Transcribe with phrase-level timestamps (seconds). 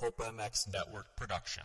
[0.00, 1.62] Pulp MX Network production.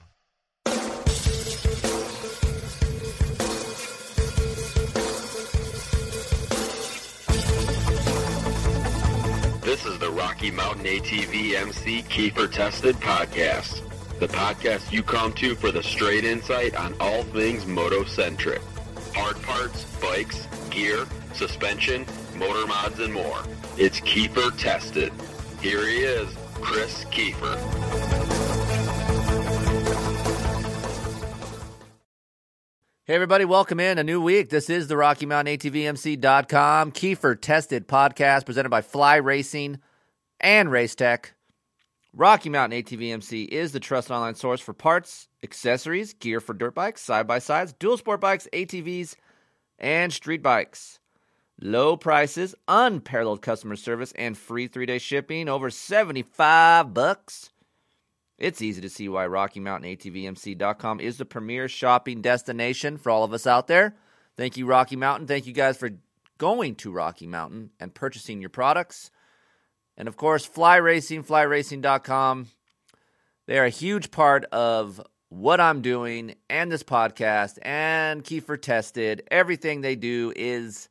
[9.61, 13.81] This is the Rocky Mountain ATV MC Keefer Tested Podcast.
[14.19, 18.61] The podcast you come to for the straight insight on all things moto-centric.
[19.13, 22.05] Hard parts, bikes, gear, suspension,
[22.35, 23.43] motor mods, and more.
[23.77, 25.13] It's Keefer Tested.
[25.61, 27.55] Here he is, Kris Keefer.
[33.05, 34.49] Hey, everybody, welcome in a new week.
[34.49, 39.79] This is the Rocky Mountain ATVMC.com Kiefer Tested podcast presented by Fly Racing
[40.39, 41.33] and Race Tech.
[42.13, 47.01] Rocky Mountain ATVMC is the trusted online source for parts, accessories, gear for dirt bikes,
[47.01, 49.15] side by sides, dual sport bikes, ATVs,
[49.77, 50.99] and street bikes.
[51.61, 57.51] Low prices, unparalleled customer service, and free three day shipping over 75 bucks.
[58.37, 63.23] It's easy to see why Rocky Mountain ATVMC.com is the premier shopping destination for all
[63.23, 63.95] of us out there.
[64.35, 65.27] Thank you, Rocky Mountain.
[65.27, 65.91] Thank you guys for
[66.37, 69.09] going to Rocky Mountain and purchasing your products.
[69.95, 72.47] And of course, Fly Racing, flyracing.com.
[73.47, 79.23] They are a huge part of what I'm doing and this podcast and Keefer Tested.
[79.31, 80.89] Everything they do is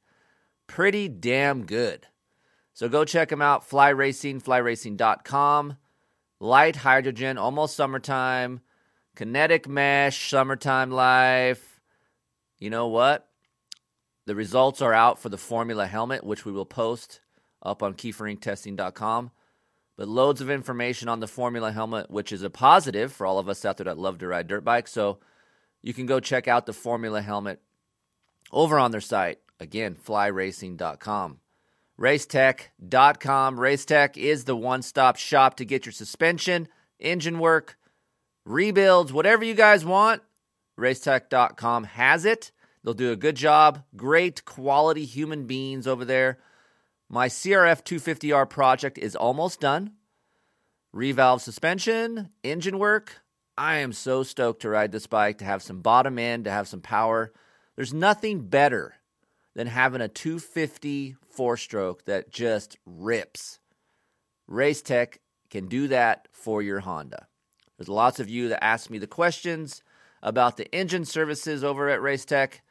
[0.75, 2.05] pretty damn good.
[2.73, 5.77] So go check them out, Fly Racing, flyracing.com
[6.41, 8.61] Lite Hydrogen, almost summertime,
[9.15, 11.81] kinetic mesh, summertime life.
[12.59, 13.29] You know what?
[14.27, 17.21] The results are out for the Formula helmet, which we will post
[17.63, 19.31] up on keeferinctesting.com.
[19.97, 23.49] But loads of information on the Formula helmet, which is a positive for all of
[23.49, 24.91] us out there that love to ride dirt bikes.
[24.91, 25.21] So
[25.83, 27.61] you can go check out the Formula helmet
[28.51, 29.39] over on their site.
[29.65, 31.39] Again, flyracing.com.
[31.99, 33.57] Racetech.com.
[33.57, 36.69] Racetech is the one stop shop to get your suspension,
[37.01, 37.79] engine work,
[38.45, 40.21] rebuilds, whatever you guys want.
[40.79, 42.53] Racetech.com has it.
[42.83, 43.85] They'll do a good job.
[43.97, 46.41] Great quality human beings over there.
[47.09, 49.93] My CRF 250R project is almost done.
[50.95, 53.23] Revalve suspension, engine work.
[53.57, 56.69] I am so stoked to ride this bike, to have some bottom end, to have
[56.69, 57.33] some power.
[57.77, 58.97] There's nothing better
[59.55, 63.59] than having a 250 four stroke that just rips.
[64.47, 65.21] Race Tech
[65.51, 67.27] can do that for your Honda.
[67.77, 69.83] There's lots of you that ask me the questions
[70.23, 72.63] about the engine services over at Race Tech.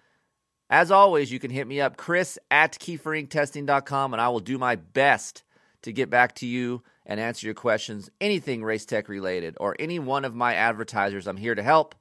[0.70, 4.76] As always, you can hit me up, Chris at keeferinctesting.com, and I will do my
[4.76, 5.44] best
[5.84, 10.00] to get back to you and answer your questions, anything Race Tech related, or any
[10.00, 11.28] one of my advertisers.
[11.28, 11.96] I'm here to help.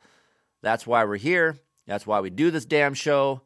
[0.62, 1.58] That's why we're here.
[1.86, 3.42] That's why we do this damn show.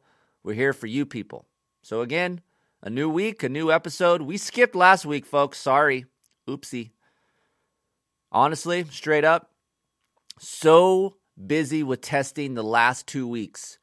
[0.47, 1.45] We're here for you people.
[1.81, 2.39] So, again,
[2.81, 4.21] a new week, a new episode.
[4.21, 5.57] We skipped last week, folks.
[5.57, 6.05] Sorry.
[6.47, 6.91] Oopsie.
[8.31, 9.51] Honestly, straight up,
[10.39, 13.77] so busy with testing the last two weeks.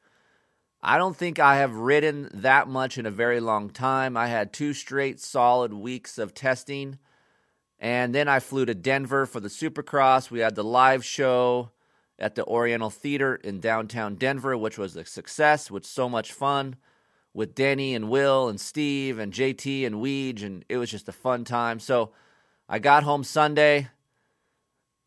[0.81, 4.17] I don't think I have ridden that much in a very long time.
[4.17, 6.97] I had two straight solid weeks of testing.
[7.77, 10.31] And then I flew to Denver for the Supercross.
[10.31, 11.69] We had the live show
[12.17, 16.75] at the Oriental Theater in downtown Denver, which was a success, with so much fun
[17.33, 21.11] with Denny and Will and Steve and JT and Weege, and it was just a
[21.11, 21.79] fun time.
[21.79, 22.13] So
[22.69, 23.89] I got home Sunday.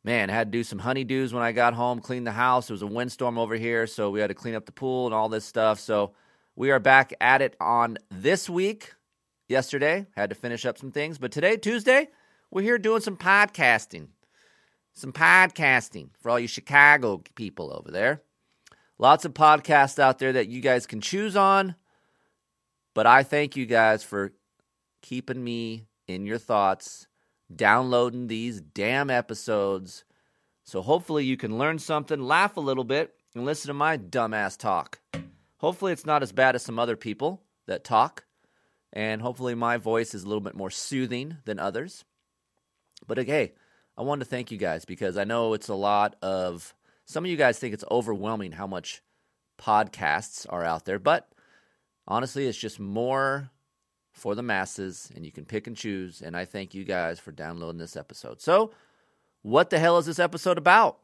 [0.05, 2.69] Man, I had to do some honeydews when I got home, clean the house.
[2.69, 5.15] It was a windstorm over here, so we had to clean up the pool and
[5.15, 5.81] all this stuff.
[5.81, 6.13] So
[6.55, 8.95] we are back at it on this week.
[9.49, 12.09] Yesterday, had to finish up some things, but today, Tuesday,
[12.51, 14.09] we're here doing some podcasting.
[14.99, 18.23] Some podcasting for all you Chicago people over there.
[18.99, 21.77] Lots of podcasts out there that you guys can choose on.
[22.95, 24.33] But I thank you guys for
[25.01, 27.07] keeping me in your thoughts,
[27.55, 30.03] downloading these damn episodes.
[30.65, 34.59] So hopefully you can learn something, laugh a little bit, and listen to my dumbass
[34.59, 34.99] talk.
[35.59, 38.25] Hopefully it's not as bad as some other people that talk,
[38.93, 42.05] and hopefully my voice is a little bit more soothing than others.
[43.07, 43.53] But hey,
[43.99, 46.73] I wanted to thank you guys because I know it's a lot of
[47.05, 49.03] some of you guys think it's overwhelming how much
[49.61, 51.29] podcasts are out there, but
[52.07, 53.51] honestly, it's just more
[54.13, 56.23] for the masses, and you can pick and choose.
[56.23, 58.41] And I thank you guys for downloading this episode.
[58.41, 58.73] So,
[59.43, 60.99] what the hell is this episode about?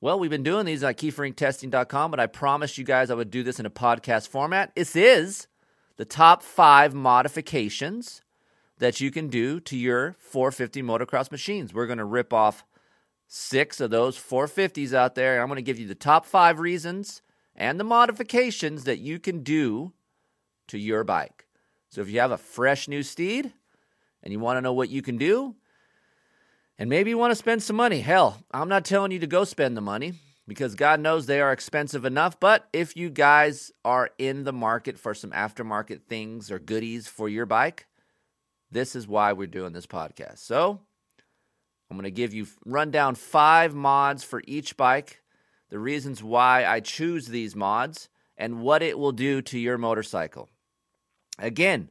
[0.00, 3.42] Well, we've been doing these at keeferinctesting.com, but I promised you guys I would do
[3.42, 4.72] this in a podcast format.
[4.76, 5.48] This is
[5.96, 8.22] the top five modifications
[8.82, 11.72] that you can do to your 450 motocross machines.
[11.72, 12.64] We're going to rip off
[13.28, 16.58] six of those 450s out there, and I'm going to give you the top five
[16.58, 17.22] reasons
[17.54, 19.92] and the modifications that you can do
[20.66, 21.46] to your bike.
[21.90, 23.52] So if you have a fresh new steed
[24.20, 25.54] and you want to know what you can do,
[26.78, 28.00] And maybe you want to spend some money.
[28.00, 30.14] Hell, I'm not telling you to go spend the money
[30.48, 32.40] because God knows they are expensive enough.
[32.40, 37.28] But if you guys are in the market for some aftermarket things or goodies for
[37.28, 37.86] your bike,
[38.72, 40.38] this is why we're doing this podcast.
[40.38, 40.80] So
[41.90, 45.20] I'm going to give you run down five mods for each bike,
[45.68, 50.48] the reasons why I choose these mods, and what it will do to your motorcycle.
[51.38, 51.90] Again,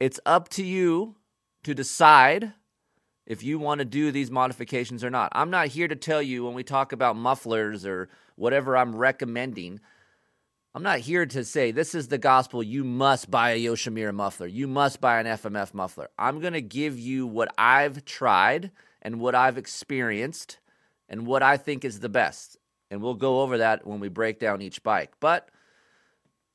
[0.00, 1.16] it's up to you
[1.62, 2.52] to decide
[3.24, 5.30] if you want to do these modifications or not.
[5.32, 9.80] I'm not here to tell you when we talk about mufflers or whatever I'm recommending.
[10.74, 12.62] I'm not here to say this is the gospel.
[12.62, 14.46] You must buy a Yoshimura muffler.
[14.46, 16.08] You must buy an FMF muffler.
[16.18, 18.70] I'm going to give you what I've tried
[19.02, 20.58] and what I've experienced
[21.10, 22.56] and what I think is the best.
[22.90, 25.12] And we'll go over that when we break down each bike.
[25.20, 25.50] But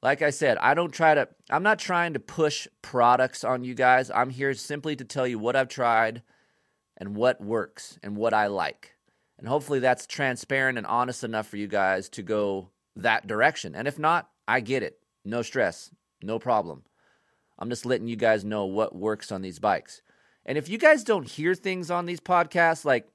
[0.01, 3.75] like I said, I don't try to, I'm not trying to push products on you
[3.75, 4.09] guys.
[4.09, 6.23] I'm here simply to tell you what I've tried
[6.97, 8.95] and what works and what I like.
[9.37, 13.75] And hopefully that's transparent and honest enough for you guys to go that direction.
[13.75, 14.99] And if not, I get it.
[15.25, 15.91] No stress,
[16.21, 16.83] no problem.
[17.59, 20.01] I'm just letting you guys know what works on these bikes.
[20.45, 23.09] And if you guys don't hear things on these podcasts like,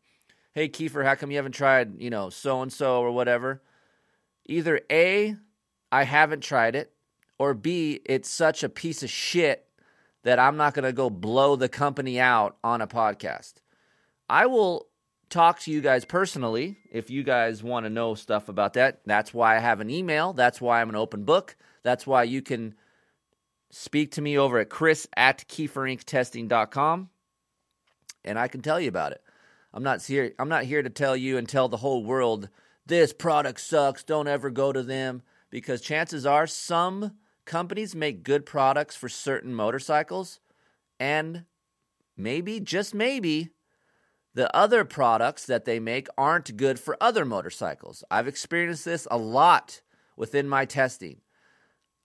[0.52, 3.62] hey, Keefer, how come you haven't tried, you know, so and so or whatever?
[4.46, 5.36] Either A,
[5.90, 6.92] I haven't tried it,
[7.38, 9.66] or B, it's such a piece of shit
[10.24, 13.54] that I'm not going to go blow the company out on a podcast.
[14.28, 14.88] I will
[15.32, 19.00] talk to you guys personally if you guys want to know stuff about that.
[19.06, 20.32] That's why I have an email.
[20.34, 21.56] That's why I'm an open book.
[21.82, 22.74] That's why you can
[23.70, 27.08] speak to me over at chris at keeferinctesting.com
[28.24, 29.22] and I can tell you about it.
[29.72, 32.50] I'm not here I'm not here to tell you and tell the whole world
[32.84, 37.12] this product sucks, don't ever go to them because chances are some
[37.46, 40.40] companies make good products for certain motorcycles
[41.00, 41.44] and
[42.16, 43.48] maybe just maybe
[44.34, 48.02] the other products that they make aren't good for other motorcycles.
[48.10, 49.82] I've experienced this a lot
[50.16, 51.20] within my testing.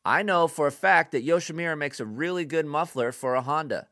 [0.03, 3.87] I know for a fact that Yoshimura makes a really good muffler for a Honda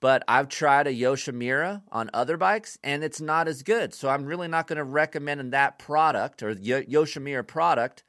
[0.00, 3.94] but I've tried a Yoshimura on other bikes and it's not as good.
[3.94, 8.02] So I'm really not going to recommend that product or Yoshimura product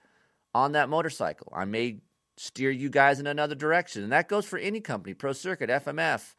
[0.55, 1.51] on that motorcycle.
[1.55, 1.99] I may
[2.37, 4.03] steer you guys in another direction.
[4.03, 6.33] And that goes for any company, Pro Circuit, FMF,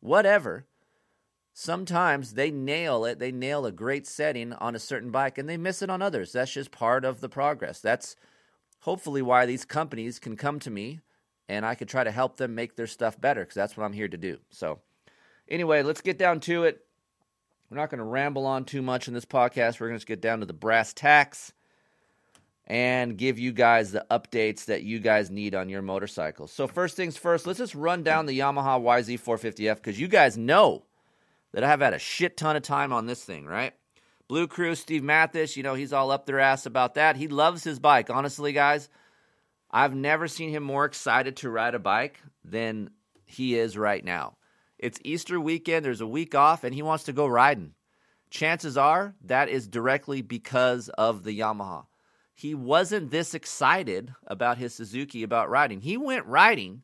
[0.00, 0.66] whatever.
[1.54, 3.18] Sometimes they nail it.
[3.18, 6.32] They nail a great setting on a certain bike and they miss it on others.
[6.32, 7.80] That's just part of the progress.
[7.80, 8.16] That's
[8.80, 11.00] hopefully why these companies can come to me
[11.48, 13.92] and I can try to help them make their stuff better because that's what I'm
[13.92, 14.38] here to do.
[14.50, 14.80] So,
[15.48, 16.84] Anyway, let's get down to it.
[17.70, 19.78] We're not going to ramble on too much in this podcast.
[19.78, 21.52] We're going to just get down to the brass tacks
[22.66, 26.52] and give you guys the updates that you guys need on your motorcycles.
[26.52, 30.84] So, first things first, let's just run down the Yamaha YZ450F because you guys know
[31.54, 33.72] that I have had a shit ton of time on this thing, right?
[34.26, 37.14] Blue Crew, Steve Matthes, you know, he's all up their ass about that.
[37.14, 38.10] He loves his bike.
[38.10, 38.88] Honestly, guys,
[39.70, 42.90] I've never seen him more excited to ride a bike than
[43.24, 44.36] he is right now.
[44.80, 47.74] It's Easter weekend, there's a week off, and he wants to go riding.
[48.30, 51.86] Chances are that is directly because of the Yamaha.
[52.34, 55.80] He wasn't this excited about his Suzuki about riding.
[55.80, 56.82] He went riding,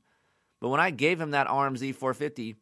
[0.61, 2.55] but when I gave him that RMZ 450,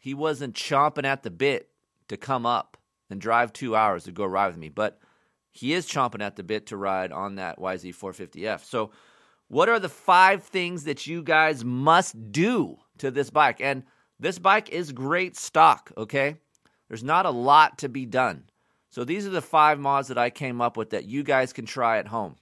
[0.00, 1.68] he wasn't chomping at the bit
[2.08, 2.78] to come up
[3.10, 4.70] and drive two hours to go ride with me.
[4.70, 4.98] But
[5.52, 8.64] he is chomping at the bit to ride on that YZ 450F.
[8.64, 8.90] So,
[9.48, 13.60] what are the five things that you guys must do to this bike?
[13.60, 13.82] And
[14.18, 16.36] this bike is great stock, okay?
[16.88, 18.44] There's not a lot to be done.
[18.90, 21.66] So these are the five mods that I came up with that you guys can
[21.66, 22.36] try at home.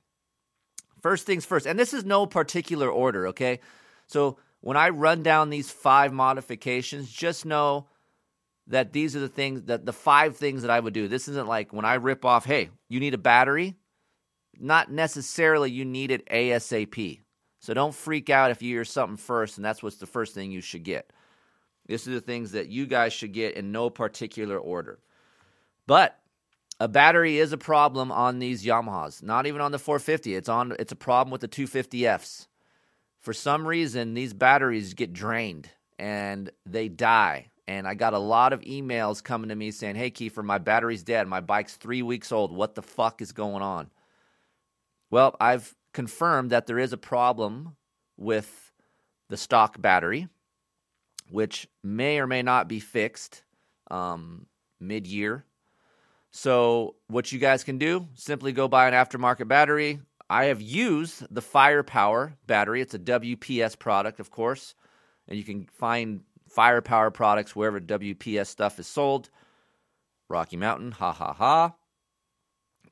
[1.00, 3.60] First things first, and this is no particular order, okay?
[4.06, 7.86] So when I run down these five modifications, just know
[8.66, 11.08] that these are the things that the five things that I would do.
[11.08, 13.76] This isn't like when I rip off, hey, you need a battery.
[14.58, 17.20] Not necessarily you need it ASAP.
[17.60, 20.50] So don't freak out if you hear something first, and that's what's the first thing
[20.50, 21.12] you should get.
[21.86, 24.98] These are the things that you guys should get in no particular order.
[25.86, 26.18] But
[26.78, 29.22] a battery is a problem on these Yamahas.
[29.22, 30.34] Not even on the 450.
[30.34, 30.76] It's on.
[30.78, 32.46] It's a problem with the 250Fs.
[33.20, 37.50] For some reason, these batteries get drained and they die.
[37.66, 41.02] And I got a lot of emails coming to me saying, "Hey, Keefer, my battery's
[41.02, 41.28] dead.
[41.28, 42.50] My bike's three weeks old.
[42.50, 43.90] What the fuck is going on?"
[45.10, 47.76] Well, I've confirmed that there is a problem
[48.16, 48.72] with
[49.28, 50.28] the stock battery
[51.30, 53.42] which may or may not be fixed
[53.90, 54.46] um,
[54.80, 55.44] mid year.
[56.30, 60.00] So, what you guys can do simply go buy an aftermarket battery.
[60.30, 62.80] I have used the Firepower battery.
[62.80, 64.74] It's a WPS product, of course,
[65.26, 69.30] and you can find Firepower products wherever WPS stuff is sold.
[70.28, 71.74] Rocky Mountain, ha ha ha.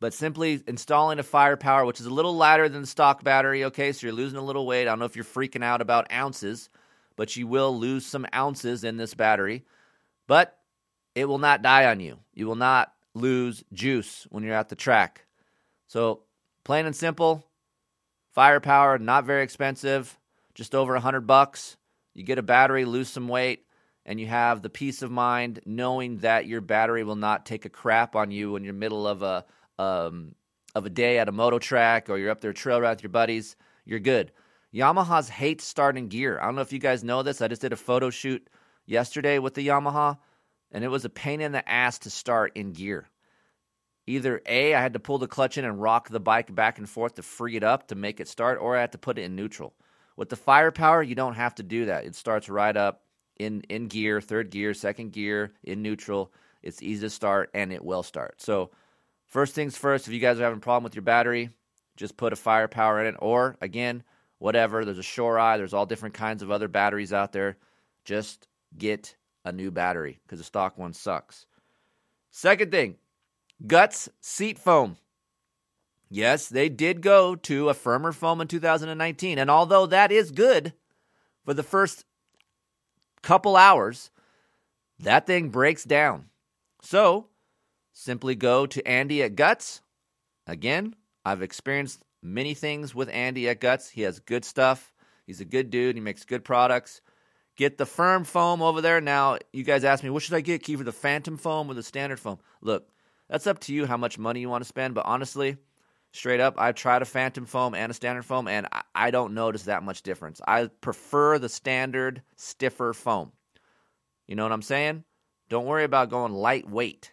[0.00, 3.92] But simply installing a firepower, which is a little lighter than the stock battery, okay,
[3.92, 4.82] so you're losing a little weight.
[4.82, 6.68] I don't know if you're freaking out about ounces,
[7.16, 9.64] but you will lose some ounces in this battery.
[10.26, 10.58] But
[11.14, 12.18] it will not die on you.
[12.34, 15.24] You will not lose juice when you're at the track.
[15.86, 16.22] So,
[16.66, 17.46] plain and simple,
[18.34, 20.18] firepower, not very expensive,
[20.52, 21.76] just over a hundred bucks.
[22.12, 23.64] You get a battery, lose some weight,
[24.04, 27.70] and you have the peace of mind knowing that your battery will not take a
[27.70, 29.44] crap on you when you're middle of a
[29.78, 30.34] um,
[30.74, 33.10] of a day at a moto track or you're up there trail ride with your
[33.10, 33.54] buddies.
[33.84, 34.32] You're good.
[34.74, 36.36] Yamahas hate starting gear.
[36.40, 37.40] I don't know if you guys know this.
[37.40, 38.50] I just did a photo shoot
[38.86, 40.18] yesterday with the Yamaha,
[40.72, 43.08] and it was a pain in the ass to start in gear.
[44.06, 46.88] Either A, I had to pull the clutch in and rock the bike back and
[46.88, 49.22] forth to free it up to make it start, or I had to put it
[49.22, 49.74] in neutral.
[50.16, 52.04] With the firepower, you don't have to do that.
[52.04, 53.02] It starts right up
[53.38, 56.32] in in gear, third gear, second gear, in neutral.
[56.62, 58.40] It's easy to start and it will start.
[58.40, 58.70] So,
[59.26, 61.50] first things first, if you guys are having a problem with your battery,
[61.96, 64.02] just put a firepower in it, or again,
[64.38, 64.84] whatever.
[64.84, 65.56] There's a Shorai.
[65.56, 67.56] There's all different kinds of other batteries out there.
[68.04, 68.46] Just
[68.78, 71.46] get a new battery because the stock one sucks.
[72.30, 72.96] Second thing,
[73.64, 74.96] Guts seat foam.
[76.08, 79.38] Yes, they did go to a firmer foam in 2019.
[79.38, 80.72] And although that is good
[81.44, 82.04] for the first
[83.22, 84.10] couple hours,
[85.00, 86.26] that thing breaks down.
[86.82, 87.26] So
[87.92, 89.80] simply go to Andy at Guts.
[90.46, 90.94] Again,
[91.24, 93.88] I've experienced many things with Andy at Guts.
[93.88, 94.92] He has good stuff.
[95.26, 95.96] He's a good dude.
[95.96, 97.00] He makes good products.
[97.56, 99.00] Get the firm foam over there.
[99.00, 101.82] Now, you guys ask me, what should I get, Keefer, the phantom foam or the
[101.82, 102.38] standard foam?
[102.60, 102.86] Look,
[103.28, 104.94] that's up to you how much money you want to spend.
[104.94, 105.56] But honestly,
[106.12, 109.64] straight up, I've tried a phantom foam and a standard foam, and I don't notice
[109.64, 110.40] that much difference.
[110.46, 113.32] I prefer the standard, stiffer foam.
[114.26, 115.04] You know what I'm saying?
[115.48, 117.12] Don't worry about going lightweight.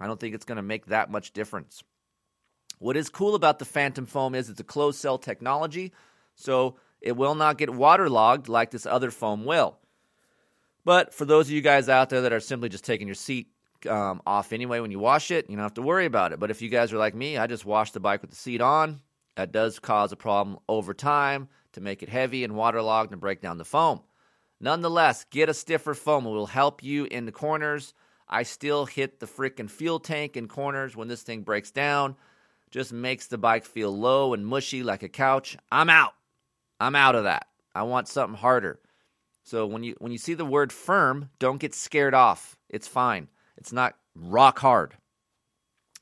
[0.00, 1.82] I don't think it's going to make that much difference.
[2.78, 5.92] What is cool about the Phantom foam is it's a closed cell technology,
[6.34, 9.78] so it will not get waterlogged like this other foam will.
[10.84, 13.48] But for those of you guys out there that are simply just taking your seat
[13.86, 16.40] um, off anyway when you wash it, you don't have to worry about it.
[16.40, 18.60] But if you guys are like me, I just wash the bike with the seat
[18.60, 19.00] on.
[19.36, 23.40] That does cause a problem over time to make it heavy and waterlogged and break
[23.40, 24.02] down the foam.
[24.60, 26.26] Nonetheless, get a stiffer foam.
[26.26, 27.94] It will help you in the corners.
[28.28, 32.16] I still hit the freaking fuel tank in corners when this thing breaks down
[32.70, 35.56] just makes the bike feel low and mushy like a couch.
[35.70, 36.14] I'm out.
[36.78, 37.46] I'm out of that.
[37.74, 38.80] I want something harder.
[39.42, 42.56] So when you when you see the word firm, don't get scared off.
[42.68, 43.28] It's fine.
[43.60, 44.96] It's not rock hard.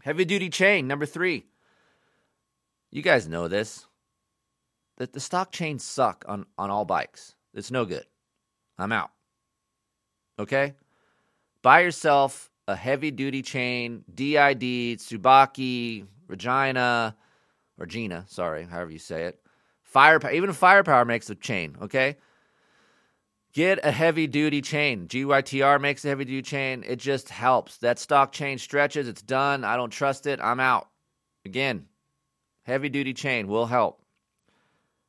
[0.03, 1.45] Heavy duty chain number 3.
[2.91, 3.87] You guys know this.
[4.97, 7.35] That the stock chains suck on on all bikes.
[7.55, 8.05] It's no good.
[8.79, 9.11] I'm out.
[10.39, 10.75] Okay?
[11.63, 17.17] Buy yourself a heavy duty chain, DID, Tsubaki, Regina,
[17.79, 19.41] or Gina, sorry, however you say it.
[19.83, 22.17] Firepower, even firepower makes a chain, okay?
[23.53, 25.09] Get a heavy duty chain.
[25.09, 26.85] GYTR makes a heavy duty chain.
[26.87, 27.79] It just helps.
[27.79, 29.65] That stock chain stretches, it's done.
[29.65, 30.39] I don't trust it.
[30.43, 30.89] I'm out.
[31.45, 31.87] Again,
[32.65, 34.03] heavy duty chain will help.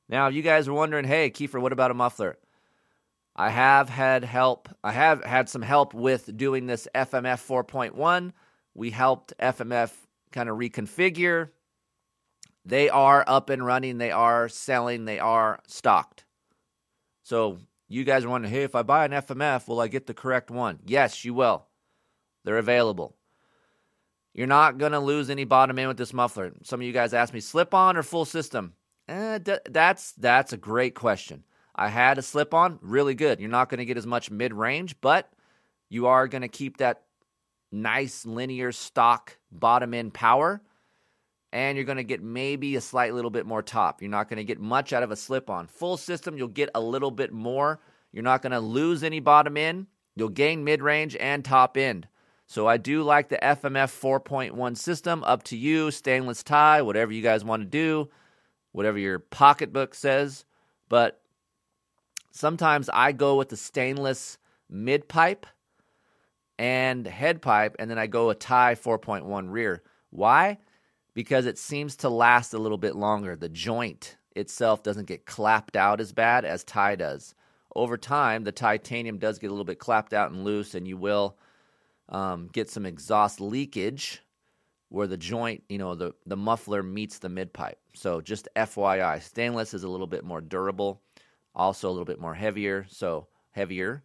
[0.07, 2.37] Now, if you guys are wondering, hey, Keefer, what about a muffler?
[3.35, 4.69] I have had help.
[4.83, 8.31] I have had some help with doing this FMF 4.1.
[8.73, 9.91] We helped FMF
[10.31, 11.49] kind of reconfigure.
[12.65, 13.97] They are up and running.
[13.97, 15.05] They are selling.
[15.05, 16.25] They are stocked.
[17.23, 20.13] So you guys are wondering, hey, if I buy an FMF, will I get the
[20.13, 20.79] correct one?
[20.85, 21.65] Yes, you will.
[22.45, 23.15] They're available.
[24.33, 26.53] You're not going to lose any bottom end with this muffler.
[26.63, 28.73] Some of you guys ask me, slip on or full system?
[29.07, 31.43] Eh, d- that's that's a great question.
[31.75, 33.39] I had a slip on, really good.
[33.39, 35.31] You're not going to get as much mid range, but
[35.89, 37.01] you are going to keep that
[37.71, 40.61] nice linear stock bottom end power
[41.51, 44.01] and you're going to get maybe a slight little bit more top.
[44.01, 45.67] You're not going to get much out of a slip on.
[45.67, 47.79] Full system, you'll get a little bit more.
[48.11, 49.87] You're not going to lose any bottom end.
[50.15, 52.07] You'll gain mid range and top end.
[52.45, 53.91] So I do like the FMF
[54.23, 55.23] 4.1 system.
[55.23, 58.09] Up to you, stainless tie, whatever you guys want to do,
[58.71, 60.45] whatever your pocketbook says.
[60.89, 61.21] But
[62.31, 64.39] sometimes I go with the stainless
[64.69, 65.45] mid pipe
[66.57, 69.83] and head pipe, and then I go a tie 4.1 rear.
[70.09, 70.57] Why?
[71.19, 73.35] Because it seems to last a little bit longer.
[73.35, 77.35] The joint itself doesn't get clapped out as bad as tie does.
[77.75, 80.95] Over time, the titanium does get a little bit clapped out and loose, and you
[80.95, 81.37] will
[82.07, 84.23] um, get some exhaust leakage
[84.87, 87.79] where the joint, you know, the, the muffler meets the mid pipe.
[87.95, 91.01] So just FYI, stainless is a little bit more durable,
[91.53, 94.03] also a little bit more heavier, so heavier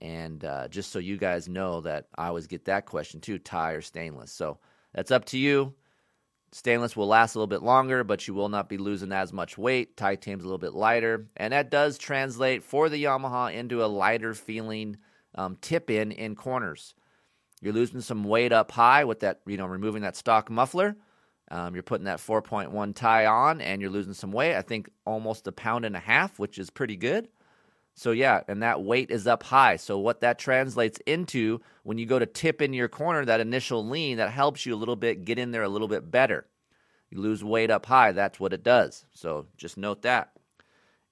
[0.00, 3.72] And uh, just so you guys know that I always get that question too tie
[3.72, 4.32] or stainless.
[4.32, 4.60] So
[4.94, 5.74] that's up to you.
[6.54, 9.56] Stainless will last a little bit longer, but you will not be losing as much
[9.56, 9.96] weight.
[9.96, 14.34] Titanium's a little bit lighter, and that does translate for the Yamaha into a lighter
[14.34, 14.98] feeling
[15.34, 16.94] um, tip in in corners.
[17.62, 20.96] You're losing some weight up high with that, you know, removing that stock muffler.
[21.50, 24.54] Um, you're putting that 4.1 tie on, and you're losing some weight.
[24.54, 27.28] I think almost a pound and a half, which is pretty good.
[27.94, 29.76] So yeah, and that weight is up high.
[29.76, 33.86] So what that translates into when you go to tip in your corner, that initial
[33.86, 36.46] lean, that helps you a little bit get in there a little bit better.
[37.10, 39.04] You lose weight up high, that's what it does.
[39.12, 40.32] So just note that.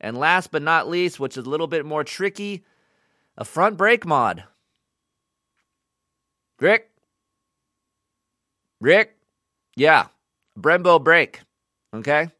[0.01, 2.65] And last but not least, which is a little bit more tricky,
[3.37, 4.45] a front brake mod.
[6.59, 6.91] Rick?
[8.81, 9.17] Rick?
[9.77, 10.07] Yeah,
[10.59, 11.41] Brembo brake.
[11.95, 12.31] Okay?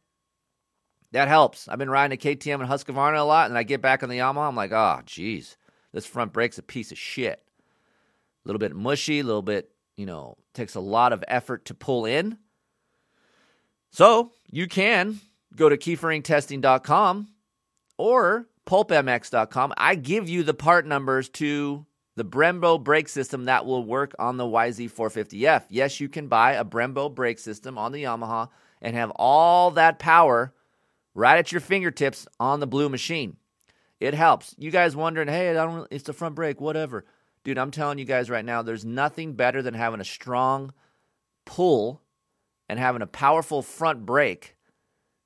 [1.11, 1.67] That helps.
[1.67, 4.19] I've been riding a KTM and Husqvarna a lot, and I get back on the
[4.19, 4.47] Yamaha.
[4.47, 5.57] I'm like, ah, oh, geez,
[5.91, 7.41] this front brake's a piece of shit.
[8.43, 11.73] A little bit mushy, a little bit, you know, takes a lot of effort to
[11.73, 12.37] pull in.
[13.91, 15.19] So you can
[15.55, 17.27] go to keeferinctesting.com
[17.97, 19.73] or pulpmx.com.
[19.75, 24.37] I give you the part numbers to the Brembo brake system that will work on
[24.37, 25.63] the YZ450F.
[25.69, 28.49] Yes, you can buy a Brembo brake system on the Yamaha
[28.81, 30.53] and have all that power
[31.13, 33.37] right at your fingertips on the blue machine.
[33.99, 34.55] It helps.
[34.57, 37.05] You guys wondering, hey, I don't, it's the front brake, whatever.
[37.43, 40.73] Dude, I'm telling you guys right now, there's nothing better than having a strong
[41.45, 42.01] pull
[42.69, 44.55] and having a powerful front brake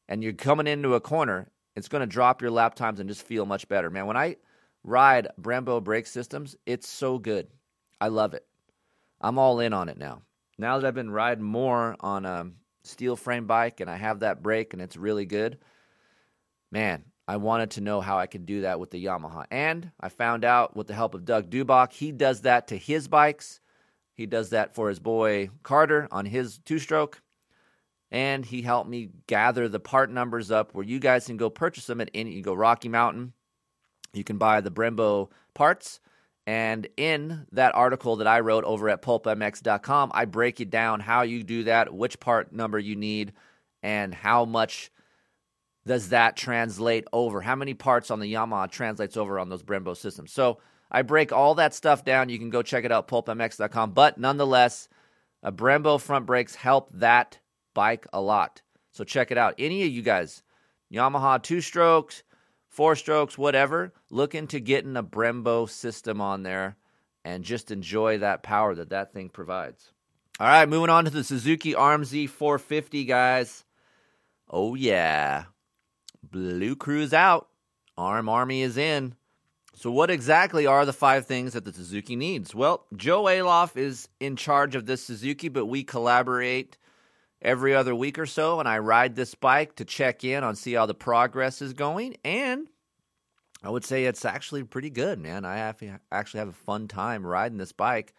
[0.08, 1.50] and you're coming into a corner.
[1.76, 3.90] It's going to drop your lap times and just feel much better.
[3.90, 4.38] Man, when I
[4.84, 7.48] ride Brembo brake systems, it's so good.
[8.00, 8.46] I love it.
[9.20, 10.22] I'm all in on it now.
[10.58, 12.52] Now that I've been riding more on a
[12.84, 15.58] steel frame bike and I have that brake and it's really good,
[16.76, 19.46] man, I wanted to know how I could do that with the Yamaha.
[19.50, 23.08] And I found out with the help of Doug Dubach, he does that to his
[23.08, 23.62] bikes.
[24.14, 27.22] He does that for his boy Carter on his two stroke.
[28.12, 31.88] And he helped me gather the part numbers up where you guys can go purchase
[31.88, 32.34] them at any.
[32.34, 33.32] You go Rocky Mountain,
[34.14, 36.02] you can buy the Brembo parts.
[36.46, 41.22] And in that article that I wrote over at pulpmx.com, I break it down how
[41.22, 43.32] you do that, which part number you need,
[43.82, 44.92] and how much
[45.86, 47.42] does that translate over?
[47.42, 50.32] How many parts on the Yamaha translates over on those Brembo systems?
[50.32, 50.60] So
[50.92, 52.30] I break all that stuff down.
[52.30, 53.92] You can go check it out, pulpmx.com.
[53.92, 54.88] But nonetheless,
[55.44, 57.40] a Brembo front brakes help that
[57.74, 58.62] bike a lot.
[58.92, 59.56] So check it out.
[59.60, 60.42] Any of you guys,
[60.92, 62.24] Yamaha two strokes,
[62.68, 66.78] four strokes, whatever, look into getting a Brembo system on there
[67.24, 69.92] and just enjoy that power that that thing provides.
[70.40, 73.64] All right, moving on to the Suzuki RMZ 450, guys.
[74.50, 75.46] Oh, yeah.
[76.32, 77.48] Blue Crew's out.
[77.98, 79.16] RM Army is in.
[79.74, 82.56] So, what exactly are the five things that the Suzuki needs?
[82.56, 86.78] Well, Joe Oehlhof is in charge of this Suzuki, but we collaborate
[87.42, 90.74] every other week or so, and I ride this bike to check in on see
[90.74, 92.16] how the progress is going.
[92.24, 92.68] And
[93.64, 95.44] I would say it's actually pretty good, man.
[95.44, 98.14] I have, actually have a fun time riding this bike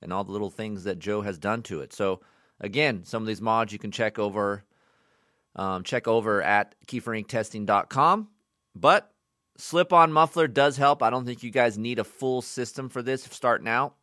[0.00, 1.92] and all the little things that Joe has done to it.
[1.92, 2.20] So,
[2.60, 4.64] again, some of these mods you can check over
[5.56, 8.28] um, check over at keeferinctesting.com.
[8.74, 9.12] But
[9.56, 11.02] slip on muffler does help.
[11.02, 13.94] I don't think you guys need a full system for this starting out.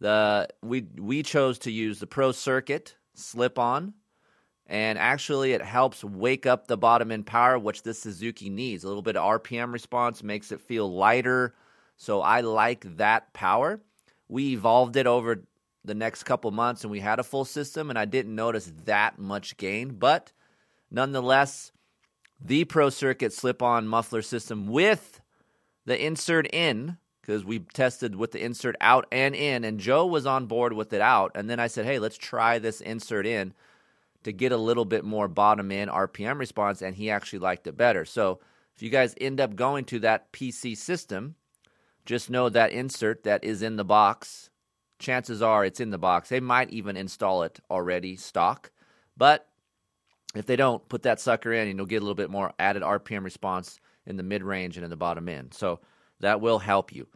[0.00, 3.94] The we we chose to use the Pro Circuit slip on,
[4.66, 8.84] and actually it helps wake up the bottom end power, which this Suzuki needs.
[8.84, 11.54] A little bit of RPM response makes it feel lighter,
[11.96, 13.80] so I like that power.
[14.28, 15.42] We evolved it over
[15.84, 19.18] the next couple months, and we had a full system, and I didn't notice that
[19.18, 20.30] much gain, but
[20.90, 21.72] Nonetheless,
[22.40, 25.20] the Pro Circuit slip on muffler system with
[25.84, 30.24] the insert in, because we tested with the insert out and in, and Joe was
[30.24, 31.32] on board with it out.
[31.34, 33.52] And then I said, hey, let's try this insert in
[34.22, 37.76] to get a little bit more bottom in RPM response, and he actually liked it
[37.76, 38.04] better.
[38.04, 38.40] So
[38.74, 41.34] if you guys end up going to that PC system,
[42.06, 44.50] just know that insert that is in the box,
[44.98, 46.28] chances are it's in the box.
[46.28, 48.70] They might even install it already stock,
[49.16, 49.47] but
[50.34, 52.82] if they don't, put that sucker in and you'll get a little bit more added
[52.82, 55.54] RPM response in the mid range and in the bottom end.
[55.54, 55.80] So
[56.20, 57.06] that will help you.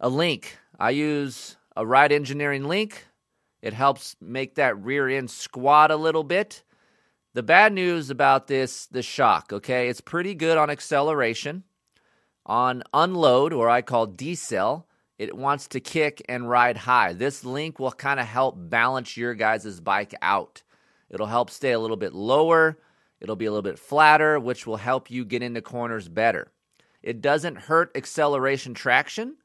[0.00, 0.58] A link.
[0.78, 3.06] I use a ride engineering link.
[3.62, 6.62] It helps make that rear end squat a little bit.
[7.32, 11.62] The bad news about this, the shock, okay, it's pretty good on acceleration.
[12.44, 14.84] On unload, or I call decel,
[15.16, 17.12] it wants to kick and ride high.
[17.12, 20.62] This link will kind of help balance your guys' bike out.
[21.10, 22.78] It'll help stay a little bit lower.
[23.20, 26.52] It'll be a little bit flatter, which will help you get into corners better.
[27.02, 29.36] It doesn't hurt acceleration traction,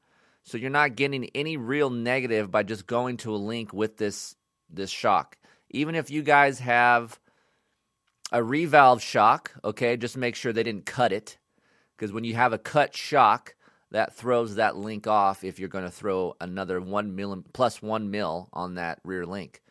[0.43, 4.35] So you're not getting any real negative by just going to a link with this
[4.69, 5.37] this shock.
[5.71, 7.19] Even if you guys have
[8.31, 11.37] a revalve shock, okay, just make sure they didn't cut it
[11.95, 13.55] because when you have a cut shock,
[13.91, 18.11] that throws that link off if you're going to throw another 1 mil plus 1
[18.11, 19.61] mil on that rear link.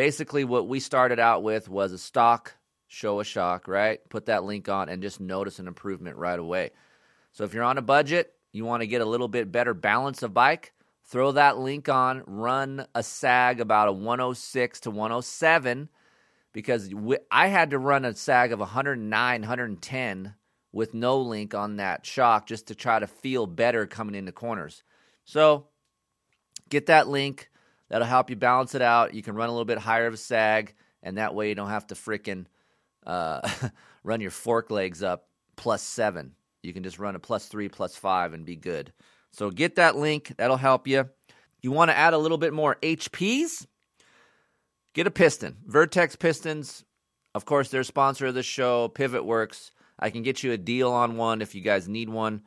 [0.00, 2.54] Basically what we started out with was a stock
[2.90, 4.00] Showa shock, right?
[4.08, 6.70] Put that link on and just notice an improvement right away.
[7.32, 10.22] So if you're on a budget, you want to get a little bit better balance
[10.22, 10.72] of bike,
[11.04, 15.90] throw that link on, run a sag about a 106 to 107
[16.54, 16.90] because
[17.30, 20.34] I had to run a sag of 109, 110
[20.72, 24.82] with no link on that shock just to try to feel better coming into corners.
[25.26, 25.66] So
[26.70, 27.49] get that link.
[27.90, 29.14] That'll help you balance it out.
[29.14, 31.68] You can run a little bit higher of a sag, and that way you don't
[31.68, 32.46] have to freaking
[33.06, 33.48] uh,
[34.04, 35.26] run your fork legs up
[35.56, 36.34] plus seven.
[36.62, 38.92] You can just run a plus three, plus five, and be good.
[39.32, 40.32] So get that link.
[40.38, 41.08] That'll help you.
[41.62, 43.66] You want to add a little bit more HPs?
[44.94, 45.56] Get a piston.
[45.66, 46.84] Vertex Pistons,
[47.34, 48.88] of course, they're sponsor of the show.
[48.88, 49.72] Pivot Works.
[49.98, 52.42] I can get you a deal on one if you guys need one.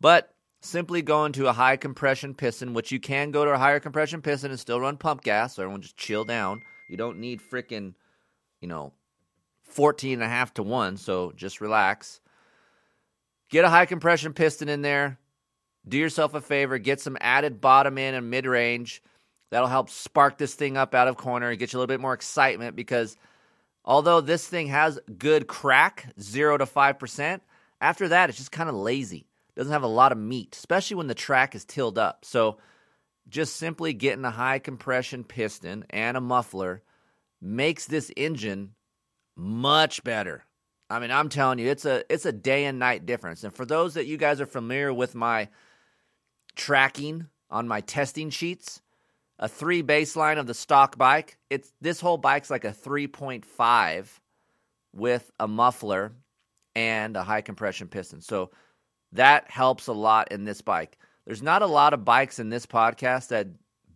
[0.00, 0.34] But
[0.66, 4.20] simply go into a high compression piston, which you can go to a higher compression
[4.20, 6.62] piston and still run pump gas, so everyone just chill down.
[6.88, 7.94] You don't need freaking,
[8.60, 8.92] you know,
[9.62, 12.20] 14 and a half to 1, so just relax.
[13.50, 15.18] Get a high compression piston in there.
[15.88, 19.02] Do yourself a favor, get some added bottom end and mid range.
[19.50, 22.00] That'll help spark this thing up out of corner and get you a little bit
[22.00, 23.16] more excitement because
[23.84, 27.40] although this thing has good crack, 0 to 5%,
[27.80, 29.28] after that it's just kind of lazy.
[29.56, 32.24] Doesn't have a lot of meat, especially when the track is tilled up.
[32.24, 32.58] So
[33.28, 36.82] just simply getting a high compression piston and a muffler
[37.40, 38.74] makes this engine
[39.36, 40.44] much better.
[40.88, 43.44] I mean, I'm telling you, it's a it's a day and night difference.
[43.44, 45.48] And for those that you guys are familiar with my
[46.54, 48.80] tracking on my testing sheets,
[49.38, 54.06] a three baseline of the stock bike, it's this whole bike's like a 3.5
[54.94, 56.12] with a muffler
[56.74, 58.20] and a high compression piston.
[58.20, 58.50] So
[59.16, 60.98] that helps a lot in this bike.
[61.26, 63.48] There's not a lot of bikes in this podcast that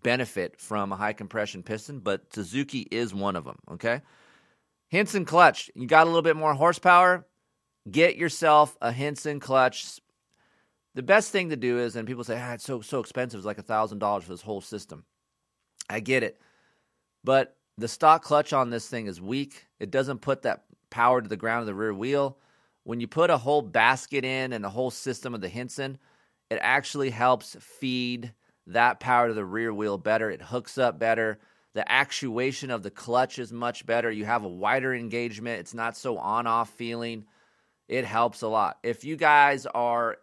[0.02, 4.00] benefit from a high compression piston, but Suzuki is one of them, okay?
[4.88, 5.70] Hinson clutch.
[5.74, 7.26] You got a little bit more horsepower?
[7.90, 10.00] Get yourself a Hinson clutch.
[10.94, 13.38] The best thing to do is, and people say, ah, it's so so expensive.
[13.38, 15.04] It's like a thousand dollars for this whole system.
[15.88, 16.40] I get it,
[17.22, 19.66] but the stock clutch on this thing is weak.
[19.78, 22.38] It doesn't put that power to the ground of the rear wheel.
[22.84, 25.98] When you put a whole basket in and the whole system of the Hinson,
[26.50, 28.32] it actually helps feed
[28.66, 30.30] that power to the rear wheel better.
[30.30, 31.38] It hooks up better.
[31.74, 34.10] The actuation of the clutch is much better.
[34.10, 35.60] You have a wider engagement.
[35.60, 37.26] It's not so on off feeling.
[37.88, 38.78] It helps a lot.
[38.82, 40.16] If you guys are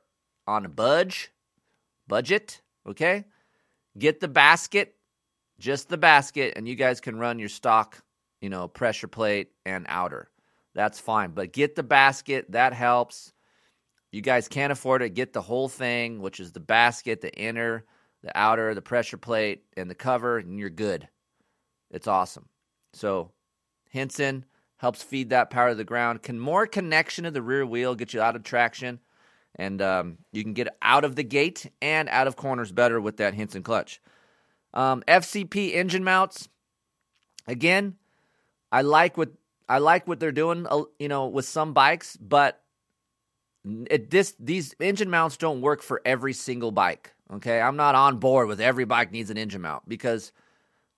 [0.45, 1.31] on a budge,
[2.07, 3.25] budget, okay,
[3.97, 4.95] get the basket,
[5.59, 8.01] just the basket, and you guys can run your stock,
[8.41, 10.29] you know, pressure plate and outer.
[10.77, 11.31] That's fine.
[11.31, 13.33] But get the basket, that helps.
[14.11, 17.83] You guys can't afford it, get the whole thing, which is the basket, the inner,
[18.21, 21.07] the outer, the pressure plate, and the cover, and you're good.
[21.89, 22.47] It's awesome.
[22.93, 23.31] So
[23.89, 24.45] Hinson
[24.77, 26.21] helps feed that power to the ground.
[26.21, 28.99] Can more connection to the rear wheel get you out of traction,
[29.55, 33.17] and um, you can get out of the gate and out of corners better with
[33.17, 33.99] that Hinson clutch.
[34.75, 36.47] Um, FCP engine mounts.
[37.47, 37.95] Again,
[38.71, 39.31] I like what
[39.69, 40.65] I like what they're doing.
[40.69, 42.61] Uh, you know, with some bikes, but
[43.89, 47.13] it, this these engine mounts don't work for every single bike.
[47.33, 50.31] Okay, I'm not on board with every bike needs an engine mount because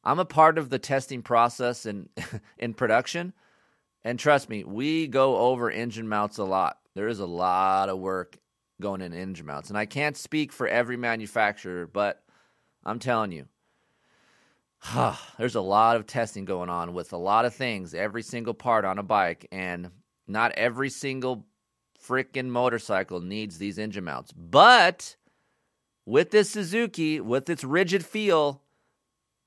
[0.03, 2.09] I'm a part of the testing process in
[2.57, 3.33] in production,
[4.03, 6.79] and trust me, we go over engine mounts a lot.
[6.95, 8.37] There is a lot of work
[8.81, 12.23] going in engine mounts, and I can't speak for every manufacturer, but
[12.85, 13.47] I'm telling you,
[15.37, 18.85] there's a lot of testing going on with a lot of things, every single part
[18.85, 19.91] on a bike, and
[20.27, 21.45] not every single
[22.07, 24.31] freaking motorcycle needs these engine mounts.
[24.31, 25.15] But
[26.05, 28.61] with this Suzuki, with its rigid feel,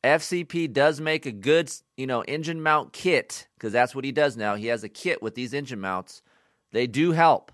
[0.04, 4.36] FCP does make a good, you know, engine mount kit because that's what he does
[4.36, 4.56] now.
[4.56, 6.22] He has a kit with these engine mounts.
[6.72, 7.52] They do help.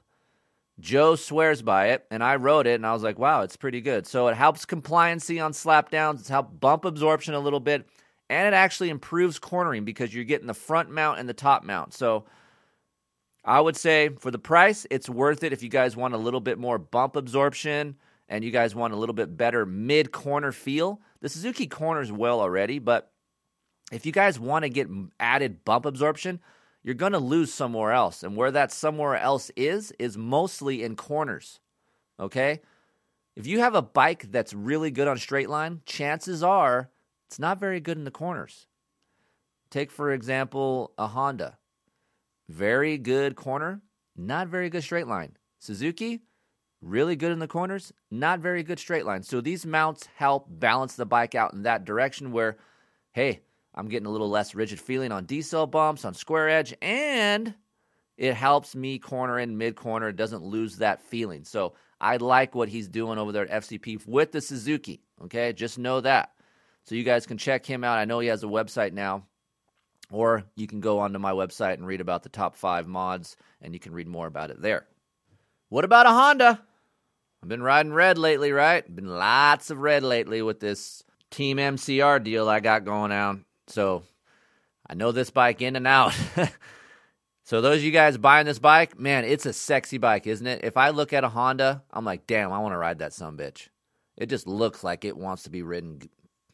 [0.80, 3.80] Joe swears by it, and I wrote it, and I was like, wow, it's pretty
[3.80, 4.06] good.
[4.06, 6.20] So it helps compliancy on slapdowns.
[6.20, 7.88] It's helped bump absorption a little bit,
[8.30, 11.94] and it actually improves cornering because you're getting the front mount and the top mount.
[11.94, 12.24] So
[13.44, 16.40] I would say for the price, it's worth it if you guys want a little
[16.40, 17.96] bit more bump absorption
[18.28, 21.00] and you guys want a little bit better mid corner feel.
[21.20, 23.10] The Suzuki corners well already, but
[23.90, 24.88] if you guys want to get
[25.18, 26.40] added bump absorption,
[26.88, 28.22] you're going to lose somewhere else.
[28.22, 31.60] And where that somewhere else is, is mostly in corners.
[32.18, 32.62] Okay?
[33.36, 36.88] If you have a bike that's really good on straight line, chances are
[37.26, 38.68] it's not very good in the corners.
[39.70, 41.58] Take, for example, a Honda.
[42.48, 43.82] Very good corner,
[44.16, 45.36] not very good straight line.
[45.58, 46.22] Suzuki,
[46.80, 49.22] really good in the corners, not very good straight line.
[49.22, 52.56] So these mounts help balance the bike out in that direction where,
[53.12, 53.42] hey,
[53.78, 57.54] I'm getting a little less rigid feeling on decel bumps, on square edge, and
[58.16, 60.08] it helps me corner in mid corner.
[60.08, 61.44] It doesn't lose that feeling.
[61.44, 65.00] So I like what he's doing over there at FCP with the Suzuki.
[65.22, 66.32] Okay, just know that.
[66.86, 67.98] So you guys can check him out.
[67.98, 69.26] I know he has a website now,
[70.10, 73.74] or you can go onto my website and read about the top five mods, and
[73.74, 74.86] you can read more about it there.
[75.68, 76.60] What about a Honda?
[77.44, 78.84] I've been riding red lately, right?
[78.92, 83.44] Been lots of red lately with this Team MCR deal I got going on.
[83.68, 84.02] So
[84.88, 86.14] I know this bike in and out.
[87.44, 90.64] so those of you guys buying this bike, man, it's a sexy bike, isn't it?
[90.64, 93.36] If I look at a Honda, I'm like, damn, I want to ride that some
[93.36, 93.68] bitch.
[94.16, 96.00] It just looks like it wants to be ridden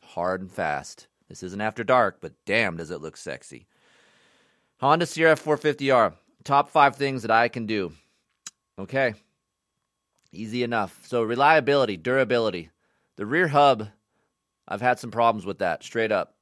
[0.03, 1.09] hard and fast.
[1.29, 3.67] This isn't after dark, but damn, does it look sexy.
[4.81, 6.13] Honda CRF 450R.
[6.45, 7.93] Top five things that I can do.
[8.79, 9.15] Okay.
[10.31, 11.01] Easy enough.
[11.07, 12.71] So, reliability, durability.
[13.17, 13.89] The rear hub,
[14.69, 16.34] I've had some problems with that, straight up.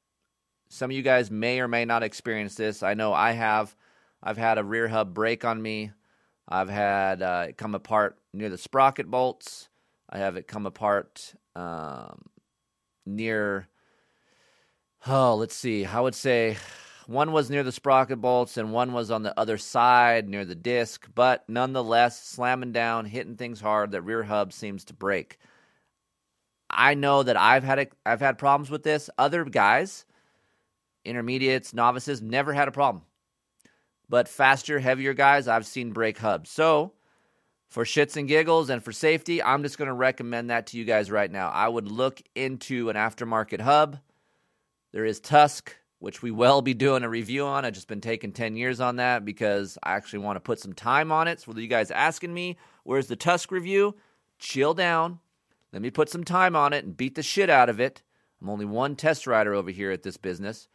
[0.73, 2.83] Some of you guys may or may not experience this.
[2.83, 3.77] I know I have.
[4.23, 5.91] I've had a rear hub break on me.
[6.49, 9.69] I've had uh, it come apart near the sprocket bolts.
[10.09, 12.23] I have it come apart um,
[13.05, 13.69] near.
[15.07, 15.85] Oh, let's see.
[15.85, 16.57] I would say
[17.07, 20.55] one was near the sprocket bolts and one was on the other side near the
[20.55, 25.37] disc, but nonetheless, slamming down, hitting things hard, that rear hub seems to break.
[26.71, 29.11] I know that I've had a, I've had problems with this.
[29.19, 30.07] Other guys,
[31.05, 33.05] intermediates, novices, never had a problem.
[34.09, 36.51] But faster, heavier guys, I've seen break hubs.
[36.51, 36.93] So,
[37.69, 40.85] for shits and giggles and for safety, I'm just going to recommend that to you
[40.85, 41.49] guys right now.
[41.49, 43.99] I would look into an aftermarket hub.
[44.93, 47.65] There is Tusk which we will be doing a review on.
[47.65, 50.73] I've just been taking 10 years on that because I actually want to put some
[50.73, 51.41] time on it.
[51.41, 53.95] So, you guys asking me, where's the Tusk review?
[54.41, 55.21] Chill down.
[55.73, 58.03] Let me put some time on it and beat the shit out of it.
[58.41, 60.67] I'm only one test rider over here at this business.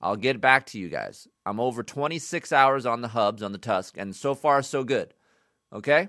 [0.00, 1.26] I'll get back to you guys.
[1.44, 5.14] I'm over 26 hours on the hubs on the Tusk, and so far, so good.
[5.72, 6.08] Okay?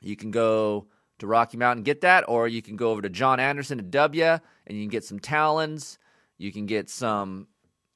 [0.00, 3.40] You can go to Rocky Mountain get that, or you can go over to John
[3.40, 5.98] Anderson at W and you can get some Talons.
[6.36, 7.48] You can get some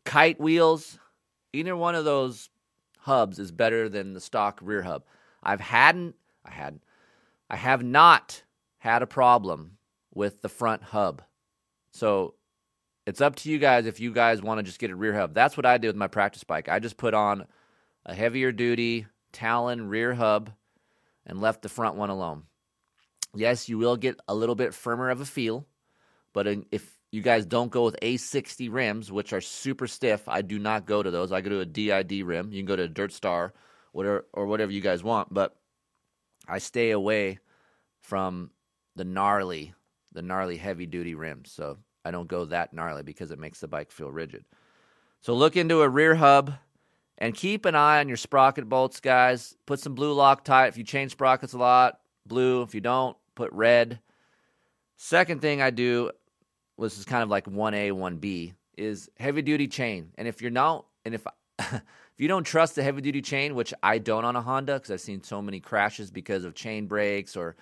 [0.05, 0.99] kite wheels.
[1.53, 2.51] Either one of those
[2.99, 5.05] hubs is better than the stock rear hub.
[5.43, 6.81] I've hadn't, I had,
[7.49, 8.43] I have not
[8.79, 9.79] had a problem
[10.15, 11.23] with the front hub.
[11.93, 12.35] So
[13.07, 15.35] it's up to you guys if you guys want to just get a rear hub.
[15.35, 16.69] That's what I did with my practice bike.
[16.69, 17.47] I just put on
[18.07, 20.51] a heavier duty Talon rear hub
[21.27, 22.45] and left the front one alone.
[23.35, 25.67] Yes, you will get a little bit firmer of a feel,
[26.33, 30.29] but if you guys don't go with A60 rims, which are super stiff.
[30.29, 31.31] I do not go to those.
[31.31, 32.51] I go to a DID rim.
[32.51, 33.53] You can go to a Dirt Star,
[33.93, 35.55] whatever or whatever you guys want, but
[36.49, 37.39] I stay away
[38.01, 38.51] from
[38.97, 39.75] the gnarly,
[40.13, 41.53] the gnarly heavy duty rims.
[41.53, 44.45] So I don't go that gnarly because it makes the bike feel rigid.
[45.21, 46.55] So look into a rear hub
[47.19, 49.57] and keep an eye on your sprocket bolts, guys.
[49.67, 52.63] Put some blue Loctite if you change sprockets a lot, blue.
[52.63, 54.01] If you don't, put red.
[54.97, 56.11] Second thing I do
[56.79, 60.11] this is kind of like 1A, 1B, is heavy duty chain.
[60.17, 61.27] And if you're not, and if
[61.59, 61.83] if
[62.19, 65.01] you don't trust the heavy duty chain, which I don't on a Honda because I've
[65.01, 67.57] seen so many crashes because of chain breaks or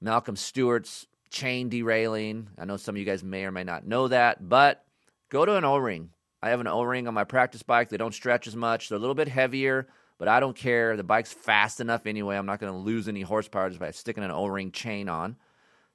[0.00, 2.48] Malcolm Stewart's chain derailing.
[2.58, 4.84] I know some of you guys may or may not know that, but
[5.30, 6.10] go to an O ring.
[6.42, 7.88] I have an O ring on my practice bike.
[7.88, 8.88] They don't stretch as much.
[8.88, 10.96] They're a little bit heavier, but I don't care.
[10.96, 12.36] The bike's fast enough anyway.
[12.36, 15.36] I'm not going to lose any horsepower just by sticking an O ring chain on.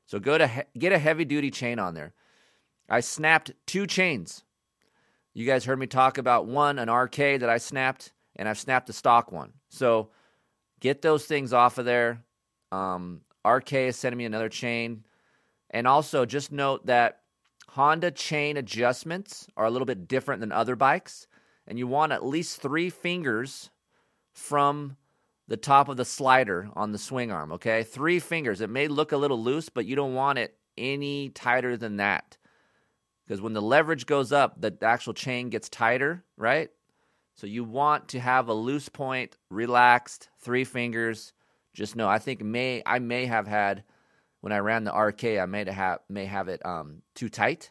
[0.06, 2.14] So go to he- get a heavy duty chain on there.
[2.90, 4.44] I snapped two chains.
[5.34, 8.88] You guys heard me talk about one, an RK that I snapped, and I've snapped
[8.88, 9.54] the stock one.
[9.70, 10.10] So
[10.80, 12.24] get those things off of there.
[12.72, 15.06] Um, RK is sending me another chain.
[15.78, 17.20] And also just note that
[17.70, 21.28] Honda chain adjustments are a little bit different than other bikes.
[21.68, 23.70] And you want at least three fingers
[24.34, 24.98] from
[25.48, 27.84] the top of the slider on the swing arm, okay?
[27.84, 28.60] Three fingers.
[28.60, 32.38] It may look a little loose, but you don't want it any tighter than that
[33.24, 36.72] because when the leverage goes up, the actual chain gets tighter, right?
[37.36, 41.34] So you want to have a loose point, relaxed, three fingers.
[41.76, 43.84] Just know, I think may I may have had
[44.48, 47.70] when I ran the RK, I may have may have it um, too tight,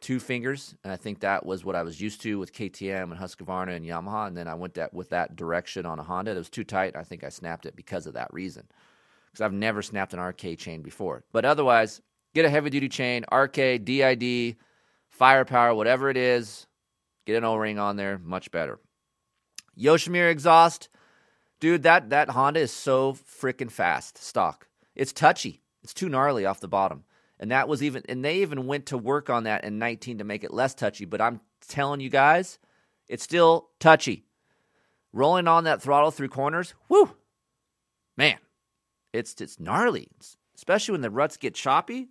[0.00, 3.16] two fingers, and I think that was what I was used to with KTM and
[3.18, 4.28] Husqvarna and Yamaha.
[4.28, 6.30] And then I went that with that direction on a Honda.
[6.30, 6.94] It was too tight.
[6.94, 8.68] I think I snapped it because of that reason.
[9.26, 11.24] because I've never snapped an RK chain before.
[11.32, 12.02] But otherwise,
[12.36, 14.58] get a heavy duty chain, RK, DID,
[15.08, 16.68] firepower, whatever it is.
[17.26, 18.78] Get an O ring on there, much better.
[19.76, 20.88] Yoshimura exhaust,
[21.58, 21.82] dude.
[21.82, 24.18] That that Honda is so freaking fast.
[24.18, 24.67] Stock.
[24.98, 25.62] It's touchy.
[25.82, 27.04] It's too gnarly off the bottom.
[27.38, 30.24] And that was even, and they even went to work on that in 19 to
[30.24, 31.04] make it less touchy.
[31.04, 32.58] But I'm telling you guys,
[33.06, 34.24] it's still touchy.
[35.12, 37.12] Rolling on that throttle through corners, whoo,
[38.16, 38.38] man,
[39.12, 40.08] it's it's gnarly.
[40.16, 42.08] It's, especially when the ruts get choppy,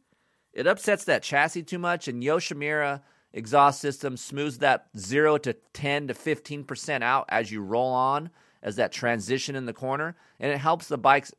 [0.53, 2.07] it upsets that chassis too much.
[2.07, 3.01] And Yoshimura
[3.33, 8.31] exhaust system smooths that zero to 10 to 15 percent out as you roll on,
[8.63, 11.33] as that transition in the corner, and it helps the bike's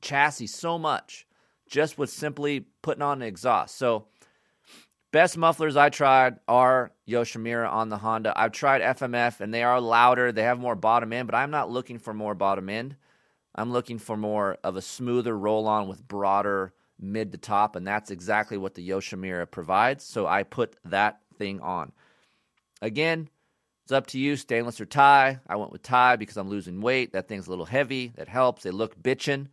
[0.00, 1.26] chassis so much
[1.68, 3.78] just with simply putting on an exhaust.
[3.78, 4.06] So,
[5.12, 8.32] best mufflers I tried are Yoshimura on the Honda.
[8.36, 11.70] I've tried FMF and they are louder, they have more bottom end, but I'm not
[11.70, 12.96] looking for more bottom end.
[13.54, 17.86] I'm looking for more of a smoother roll on with broader mid to top, and
[17.86, 20.04] that's exactly what the Yoshimura provides.
[20.04, 21.92] So, I put that thing on.
[22.82, 23.28] Again,
[23.84, 24.98] it's up to you, stainless or Ti.
[25.00, 27.12] I went with Ti because I'm losing weight.
[27.12, 28.12] That thing's a little heavy.
[28.16, 28.62] That helps.
[28.62, 29.48] They look bitchin'.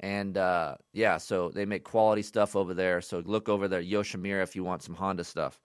[0.00, 3.00] And uh, yeah, so they make quality stuff over there.
[3.02, 5.60] So look over there, Yoshimura, if you want some Honda stuff.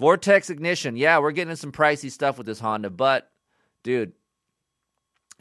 [0.00, 0.96] Vortex ignition.
[0.96, 3.30] Yeah, we're getting some pricey stuff with this Honda, but
[3.82, 4.12] dude,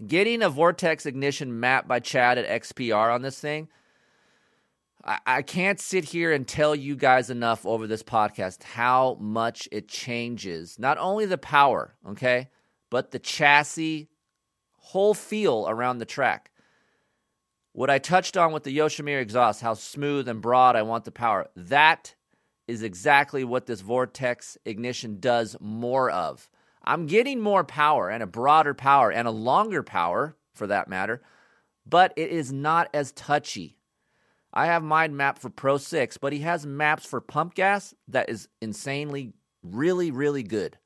[0.06, 3.70] getting a Vortex ignition map by Chad at XPR on this thing,
[5.04, 9.68] I, I can't sit here and tell you guys enough over this podcast how much
[9.72, 12.50] it changes not only the power, okay,
[12.89, 14.10] but the chassis,
[14.78, 16.52] whole feel around the track.
[17.75, 21.12] What I touched on with the Yoshimura exhaust, how smooth and broad I want the
[21.12, 22.13] power, that
[22.67, 26.51] is exactly what this Vortex ignition does more of.
[26.83, 31.23] I'm getting more power and a broader power and a longer power for that matter,
[31.83, 33.75] but it is not as touchy.
[34.53, 38.29] I have mine mapped for Pro 6, but he has maps for pump gas that
[38.29, 39.33] is insanely,
[39.63, 40.77] really, really good.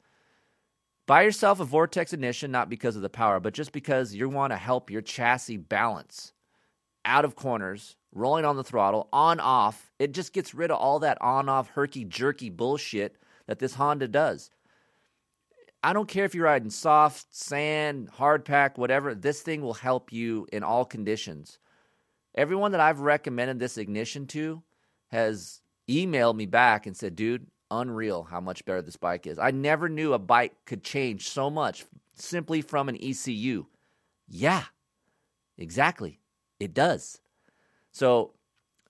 [1.05, 4.53] Buy yourself a Vortex ignition, not because of the power, but just because you want
[4.53, 6.31] to help your chassis balance
[7.07, 9.91] out of corners, rolling on the throttle, on off.
[9.97, 13.15] It just gets rid of all that on off herky jerky bullshit
[13.47, 14.51] that this Honda does.
[15.83, 20.11] I don't care if you're riding soft, sand, hard pack, whatever, this thing will help
[20.11, 21.59] you in all conditions.
[22.35, 24.61] Everyone that I've recommended this ignition to
[25.07, 29.39] has emailed me back and said, dude, unreal how much better this bike is.
[29.39, 33.65] I never knew a bike could change so much simply from an ECU.
[34.27, 34.63] Yeah,
[35.57, 36.19] exactly.
[36.59, 37.19] It does.
[37.91, 38.33] So,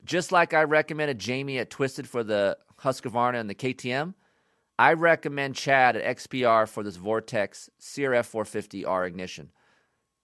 [0.05, 4.13] just like I recommended Jamie at Twisted for the Husqvarna and the KTM,
[4.79, 9.51] I recommend Chad at XPR for this Vortex CRF 450R ignition.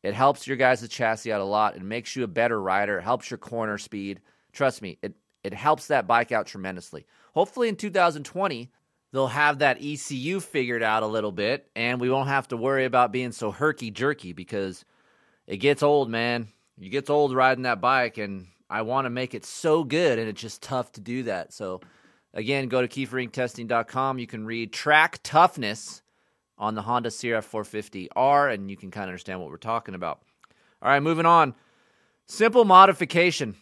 [0.03, 1.75] It helps your guys' chassis out a lot.
[1.75, 2.99] It makes you a better rider.
[2.99, 4.21] It helps your corner speed.
[4.51, 7.06] Trust me, it, it helps that bike out tremendously.
[7.34, 8.69] Hopefully in 2020,
[9.12, 12.86] they'll have that ECU figured out a little bit and we won't have to worry
[12.86, 14.86] about being so herky jerky because
[15.47, 19.33] it gets old, man you get old riding that bike, and I want to make
[19.33, 21.53] it so good, and it's just tough to do that.
[21.53, 21.81] So,
[22.33, 24.19] again, go to keeferinctesting.com.
[24.19, 26.01] You can read track toughness
[26.57, 30.21] on the Honda CRF 450R, and you can kind of understand what we're talking about.
[30.81, 31.55] All right, moving on.
[32.25, 33.55] Simple modification.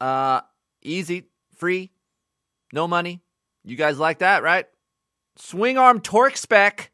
[0.00, 0.40] Uh,
[0.82, 1.90] easy, free,
[2.72, 3.20] no money.
[3.64, 4.66] You guys like that, right?
[5.36, 6.90] Swing arm torque spec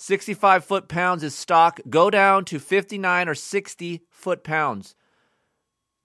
[0.00, 1.78] 65 foot pounds is stock.
[1.90, 4.94] Go down to 59 or 60 foot pounds.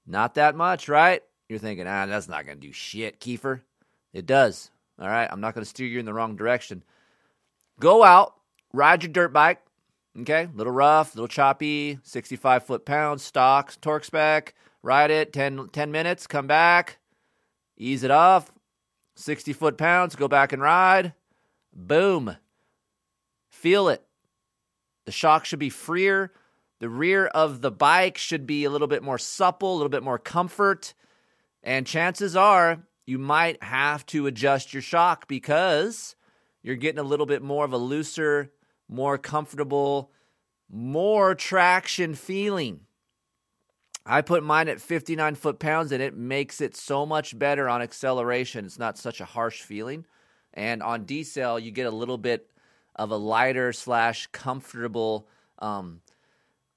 [0.05, 1.23] Not that much, right?
[1.47, 3.61] You're thinking, ah, that's not going to do shit, Keefer.
[4.11, 4.69] It does.
[4.99, 5.29] All right.
[5.31, 6.83] I'm not going to steer you in the wrong direction.
[7.79, 8.33] Go out,
[8.73, 9.61] ride your dirt bike.
[10.19, 10.49] Okay.
[10.53, 14.55] Little rough, little choppy, 65 foot pounds, stock, torque spec.
[14.83, 16.97] Ride it 10, 10 minutes, come back,
[17.77, 18.51] ease it off.
[19.15, 21.13] 60 foot pounds, go back and ride.
[21.73, 22.35] Boom.
[23.65, 24.03] Feel it.
[25.07, 26.31] The shock should be freer.
[26.81, 30.03] The rear of the bike should be a little bit more supple, a little bit
[30.03, 30.93] more comfort.
[31.63, 36.15] And chances are you might have to adjust your shock because
[36.61, 38.51] you're getting a little bit more of a looser,
[38.87, 40.11] more comfortable,
[40.69, 42.81] more traction feeling.
[44.05, 47.81] I put mine at 59 foot pounds and it makes it so much better on
[47.81, 48.65] acceleration.
[48.65, 50.05] It's not such a harsh feeling.
[50.53, 52.47] And on decel, you get a little bit
[52.95, 55.27] of a lighter slash comfortable,
[55.59, 56.01] um,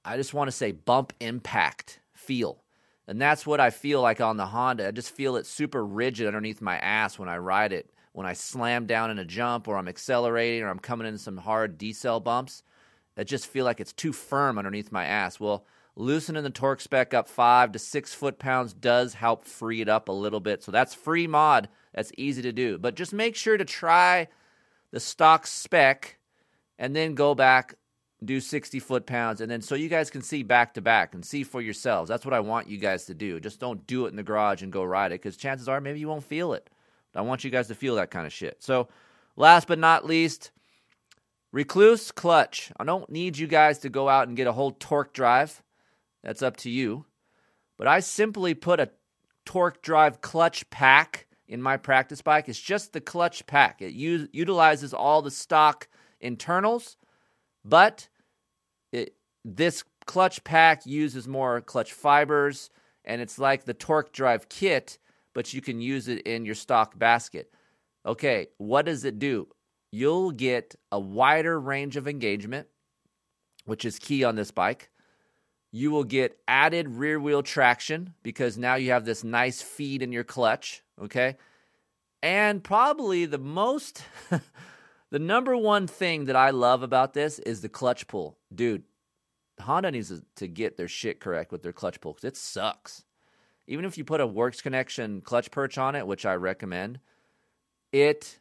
[0.05, 2.63] I just want to say bump impact feel.
[3.07, 4.89] And that's what I feel like on the Honda.
[4.89, 7.91] I just feel it super rigid underneath my ass when I ride it.
[8.13, 11.37] When I slam down in a jump or I'm accelerating or I'm coming into some
[11.37, 12.63] hard decel bumps,
[13.17, 15.41] I just feel like it's too firm underneath my ass.
[15.41, 15.65] Well,
[15.97, 20.09] loosening the torque spec up five to six foot pounds does help free it up
[20.09, 20.63] a little bit.
[20.63, 21.69] So that's free mod.
[21.95, 22.79] That's easy to do.
[22.79, 24.29] But just make sure to try
[24.91, 26.19] the stock spec
[26.79, 27.75] and then go back,
[28.25, 31.25] do 60 foot pounds, and then so you guys can see back to back and
[31.25, 32.09] see for yourselves.
[32.09, 33.41] That's what I want you guys to do.
[33.41, 36.01] Just don't do it in the garage and go ride it because chances are maybe
[36.01, 36.69] you won't feel it.
[37.15, 38.63] I want you guys to feel that kind of shit.
[38.63, 38.89] So,
[39.35, 40.53] last but not least,
[41.55, 42.71] Rekluse clutch.
[42.77, 45.61] I don't need you guys to go out and get a whole TorqDrive.
[46.23, 47.07] That's up to you.
[47.77, 48.91] But I simply put a
[49.47, 52.49] TorqDrive clutch pack in my practice bike.
[52.49, 53.81] It's just the clutch pack.
[53.81, 55.89] It u- utilizes all the stock
[56.21, 56.97] internals,
[57.65, 58.09] but
[58.93, 62.71] it, this clutch pack uses more clutch fibers,
[63.05, 64.99] and it's like the TorqDrive kit,
[65.35, 67.53] but you can use it in your stock basket.
[68.05, 69.49] Okay, what does it do?
[69.91, 72.69] You'll get a wider range of engagement,
[73.65, 74.91] which is key on this bike.
[75.71, 80.13] You will get added rear wheel traction because now you have this nice feed in
[80.13, 81.37] your clutch, okay?
[82.23, 84.03] And probably the most,
[85.11, 88.39] the number one thing that I love about this is the clutch pull.
[88.55, 88.85] Dude,
[89.61, 93.05] Honda needs to get their shit correct with their clutch pull because it sucks.
[93.67, 97.01] Even if you put a Works Connection clutch perch on it, which I recommend,
[97.93, 98.39] it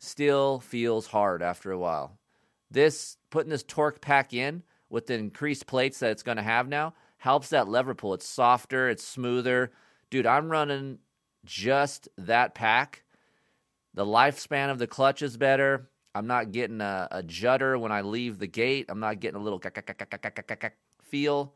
[0.00, 2.18] still feels hard after a while.
[2.70, 6.68] This putting this torque pack in with the increased plates that it's going to have
[6.68, 8.14] now helps that lever pull.
[8.14, 9.72] It's softer, it's smoother.
[10.10, 10.98] Dude, I'm running
[11.44, 13.04] just that pack.
[13.94, 15.88] The lifespan of the clutch is better.
[16.14, 18.86] I'm not getting a, a judder when I leave the gate.
[18.88, 19.60] I'm not getting a little
[21.02, 21.54] feel.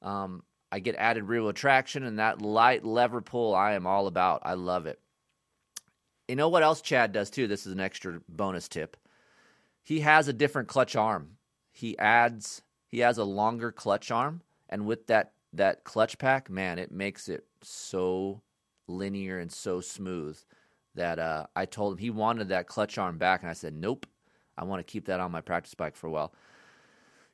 [0.00, 0.42] Um,
[0.72, 3.54] I get added rear wheel traction and that light lever pull.
[3.54, 4.42] I am all about.
[4.44, 5.00] I love it.
[6.28, 7.46] You know what else Chad does too?
[7.46, 8.96] This is an extra bonus tip.
[9.82, 11.36] He has a different clutch arm.
[11.74, 16.78] He adds he has a longer clutch arm and with that that clutch pack, man,
[16.78, 18.40] it makes it so
[18.86, 20.38] linear and so smooth
[20.94, 24.06] that uh, I told him he wanted that clutch arm back, and I said, "Nope,
[24.56, 26.32] I want to keep that on my practice bike for a while."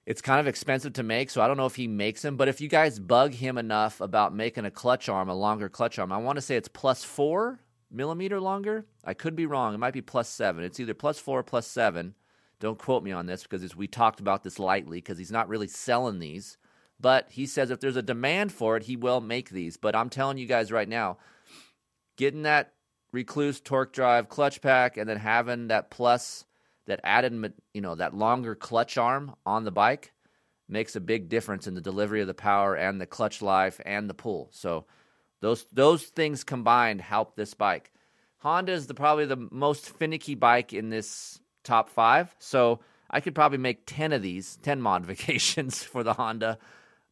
[0.07, 2.36] It's kind of expensive to make, so I don't know if he makes them.
[2.36, 5.99] But if you guys bug him enough about making a clutch arm, a longer clutch
[5.99, 7.61] arm, I want to say it's plus four
[7.91, 8.86] millimeter longer.
[9.05, 9.74] I could be wrong.
[9.74, 10.64] It might be plus seven.
[10.64, 12.14] It's either plus four or plus seven.
[12.61, 15.66] Don't quote me on this because we talked about this lightly because he's not really
[15.66, 16.58] selling these.
[17.00, 19.78] But he says if there's a demand for it, he will make these.
[19.78, 21.16] But I'm telling you guys right now,
[22.16, 22.74] getting that
[23.14, 26.44] Rekluse torque drive clutch pack and then having that plus
[26.86, 30.12] that added you know that longer clutch arm on the bike
[30.68, 34.08] makes a big difference in the delivery of the power and the clutch life and
[34.08, 34.48] the pull.
[34.52, 34.84] So
[35.40, 37.90] those those things combined help this bike.
[38.38, 41.40] Honda is the probably the most finicky bike in this
[41.70, 42.34] top five.
[42.38, 46.58] So I could probably make ten of these, ten modifications for the Honda.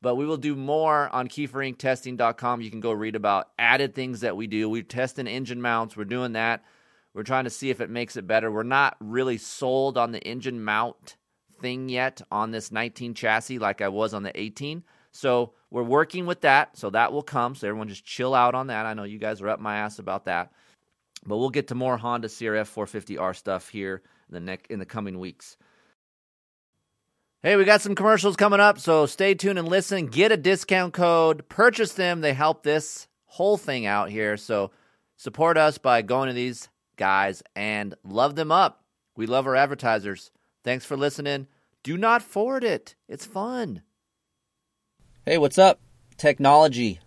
[0.00, 2.60] But we will do more on keeferinctesting.com.
[2.60, 4.68] You can go read about added things that we do.
[4.68, 5.96] We're testing engine mounts.
[5.96, 6.64] We're doing that.
[7.14, 8.50] We're trying to see if it makes it better.
[8.50, 11.16] We're not really sold on the engine mount
[11.60, 14.84] thing yet on this 19 chassis like I was on the 18.
[15.10, 16.76] So we're working with that.
[16.76, 17.56] So that will come.
[17.56, 18.86] So everyone just chill out on that.
[18.86, 20.52] I know you guys are up my ass about that.
[21.26, 25.18] But we'll get to more Honda CRF 450R stuff here the neck in the coming
[25.18, 25.56] weeks.
[27.42, 30.06] Hey, we got some commercials coming up, so stay tuned and listen.
[30.06, 32.20] Get a discount code, purchase them.
[32.20, 34.36] They help this whole thing out here.
[34.36, 34.72] So
[35.16, 38.82] support us by going to these guys and love them up.
[39.16, 40.32] We love our advertisers.
[40.64, 41.46] Thanks for listening.
[41.84, 42.96] Do not forward it.
[43.08, 43.82] It's fun.
[45.24, 45.78] Hey, what's up?
[46.16, 46.98] Technology.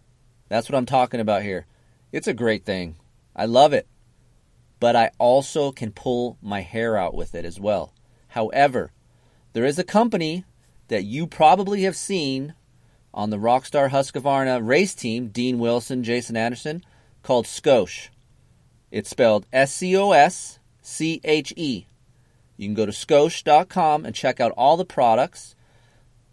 [0.48, 1.66] That's what I'm talking about here.
[2.12, 2.96] It's a great thing.
[3.36, 3.88] I love it.
[4.82, 7.94] But I also can pull my hair out with it as well.
[8.30, 8.92] However,
[9.54, 10.44] there is a company
[10.88, 12.56] that you probably have seen
[13.14, 16.84] on the Rockstar Husqvarna race team, Dean Wilson, Jason Anderson,
[17.22, 18.10] called Scosche.
[18.90, 21.86] It's spelled S C O S C H E.
[22.58, 25.56] You can go to scosche.com and check out all the products.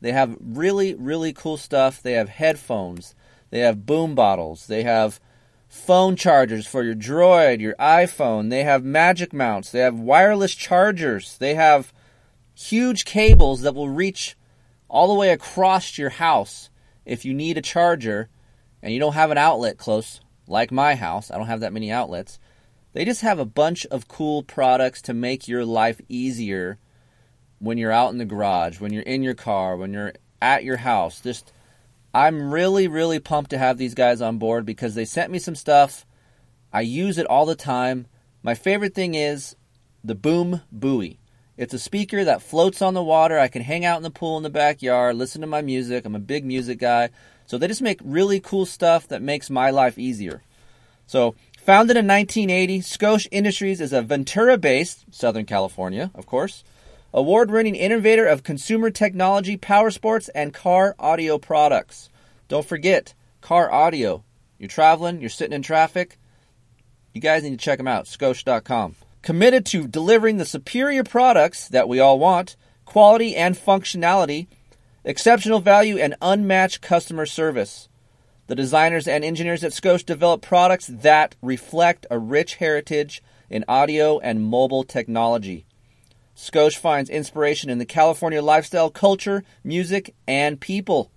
[0.01, 2.01] They have really, really cool stuff.
[2.01, 3.15] They have headphones,
[3.51, 5.21] they have boom bottles, they have
[5.69, 11.37] phone chargers for your Droid, your iPhone, they have magic mounts, they have wireless chargers,
[11.39, 11.93] they have
[12.55, 14.37] huge cables that will reach
[14.89, 16.71] all the way across your house
[17.05, 18.29] if you need a charger
[18.83, 21.31] and you don't have an outlet close, like my house.
[21.31, 22.39] I don't have that many outlets.
[22.93, 26.79] They just have a bunch of cool products to make your life easier
[27.59, 30.79] when you're out in the garage, when you're in your car, when you're at your
[30.79, 31.21] house.
[31.21, 31.53] Just
[32.13, 35.55] I'm really really pumped to have these guys on board because they sent me some
[35.55, 36.07] stuff.
[36.73, 38.07] I use it all the time.
[38.43, 39.57] My favorite thing is
[40.05, 41.19] the Boom Buoy.
[41.57, 43.39] It's a speaker that floats on the water.
[43.39, 46.05] I can hang out in the pool in the backyard, listen to my music.
[46.05, 47.11] I'm a big music guy.
[47.47, 50.43] So they just make really cool stuff that makes my life easier.
[51.07, 56.63] So, founded in 1980, Scosche Industries is a Ventura based, Southern California, of course,
[57.13, 62.09] award winning innovator of consumer technology, power sports, and car audio products.
[62.49, 64.25] Don't forget, car audio.
[64.59, 66.19] You're traveling, you're sitting in traffic.
[67.15, 68.97] You guys need to check them out, Scosche.com.
[69.23, 74.47] Committed to delivering the superior products that we all want, quality and functionality,
[75.05, 77.89] exceptional value, and unmatched customer service.
[78.47, 84.19] The designers and engineers at Scosche develop products that reflect a rich heritage in audio
[84.21, 85.67] and mobile technology.
[86.39, 91.11] Scosche finds inspiration in the California lifestyle, culture, music, and people.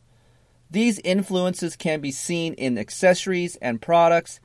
[0.71, 4.39] These influences can be seen in accessories and products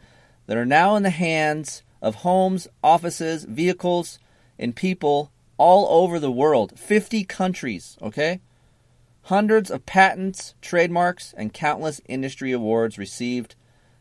[0.46, 4.18] that are now in the hands of homes, offices, vehicles,
[4.58, 6.78] and people all over the world.
[6.78, 8.40] 50 countries, okay?
[9.22, 13.56] Hundreds of patents, trademarks, and countless industry awards received.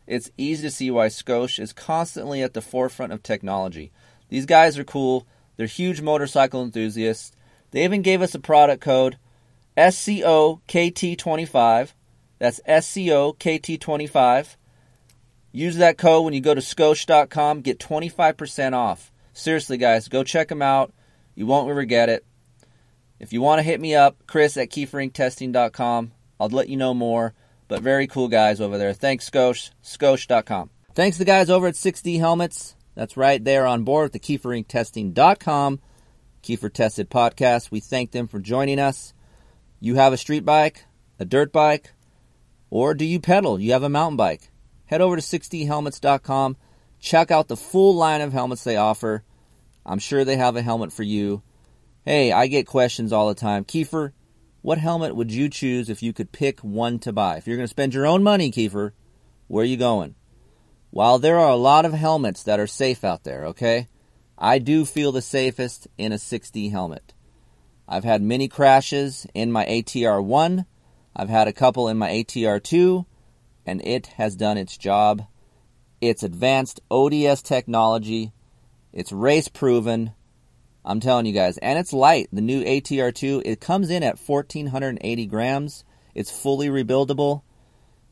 [0.08, 3.94] It's easy to see why Scosche is constantly at the forefront of technology.
[4.28, 5.26] These guys are cool.
[5.58, 7.32] They're huge motorcycle enthusiasts.
[7.72, 9.18] They even gave us a product code
[9.78, 11.94] SCOKT25.
[12.40, 14.56] That's SCOKT25.
[15.52, 17.62] Use that code when you go to scosche.com.
[17.62, 19.12] Get 25% off.
[19.34, 20.94] Seriously, guys, go check them out.
[21.34, 22.26] You won't regret it.
[23.20, 26.12] If you want to hit me up, Kris at keeferinctesting.com.
[26.40, 27.34] I'll let you know more.
[27.68, 28.94] But very cool guys over there.
[28.94, 29.72] Thanks, Scosche.
[29.84, 30.70] Scosche.com.
[30.94, 32.76] Thanks to the guys over at 6D Helmets.
[32.96, 33.44] That's right.
[33.44, 35.80] They're on board with the keeferinctesting.com
[36.46, 37.72] Keefer Tested podcast.
[37.72, 39.14] We thank them for joining us.
[39.80, 40.86] You have a street bike,
[41.20, 41.94] a dirt bike,
[42.70, 43.60] or do you pedal?
[43.60, 44.52] You have a mountain bike.
[44.86, 46.58] Head over to 6dhelmets.com.
[47.00, 49.24] Check out the full line of helmets they offer.
[49.86, 51.42] I'm sure they have a helmet for you.
[52.04, 53.66] Hey, I get questions all the time.
[53.66, 54.14] Keefer,
[54.62, 57.38] what helmet would you choose if you could pick one to buy?
[57.38, 58.94] If you're going to spend your own money, Keefer,
[59.48, 60.16] where are you going?
[60.96, 63.90] While there are a lot of helmets that are safe out there, okay,
[64.38, 67.14] I do feel the safest in a 6D helmet.
[67.86, 70.66] I've had many crashes in my ATR 1,
[71.14, 73.06] I've had a couple in my ATR 2,
[73.66, 75.26] and it has done its job.
[76.00, 78.32] It's advanced ODS technology,
[78.94, 80.14] it's race proven.
[80.86, 82.30] I'm telling you guys, and it's light.
[82.32, 85.84] The new ATR 2, it comes in at 1480 grams.
[86.14, 87.42] It's fully rebuildable.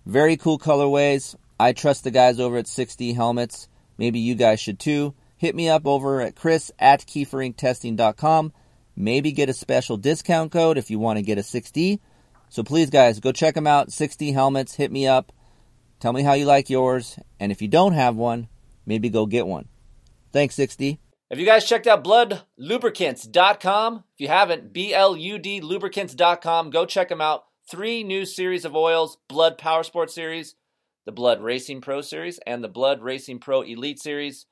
[0.05, 1.37] Very cool colorways.
[1.63, 3.69] I trust the guys over at 6D Helmets.
[3.97, 5.13] Maybe you guys should too.
[5.37, 8.51] Hit me up over at kris at keeferinctesting.com.
[8.97, 12.01] Maybe get a special discount code if you want to get a 6D.
[12.49, 13.91] So please, guys, go check them out.
[13.91, 14.75] 6D Helmets.
[14.75, 15.31] Hit me up.
[16.01, 17.17] Tell me how you like yours.
[17.39, 18.49] And if you don't have one,
[18.85, 19.69] maybe go get one.
[20.33, 20.97] Thanks, 6D.
[21.29, 24.03] Have you guys checked out bludlubricants.com?
[24.15, 26.71] If you haven't, B L U D lubricants.com.
[26.71, 27.45] Go check them out.
[27.69, 30.55] Three new series of oils Blud Power Sport Series,
[31.05, 34.45] the Blud Racing Pro Series, and the Blud Racing Pro Elite Series.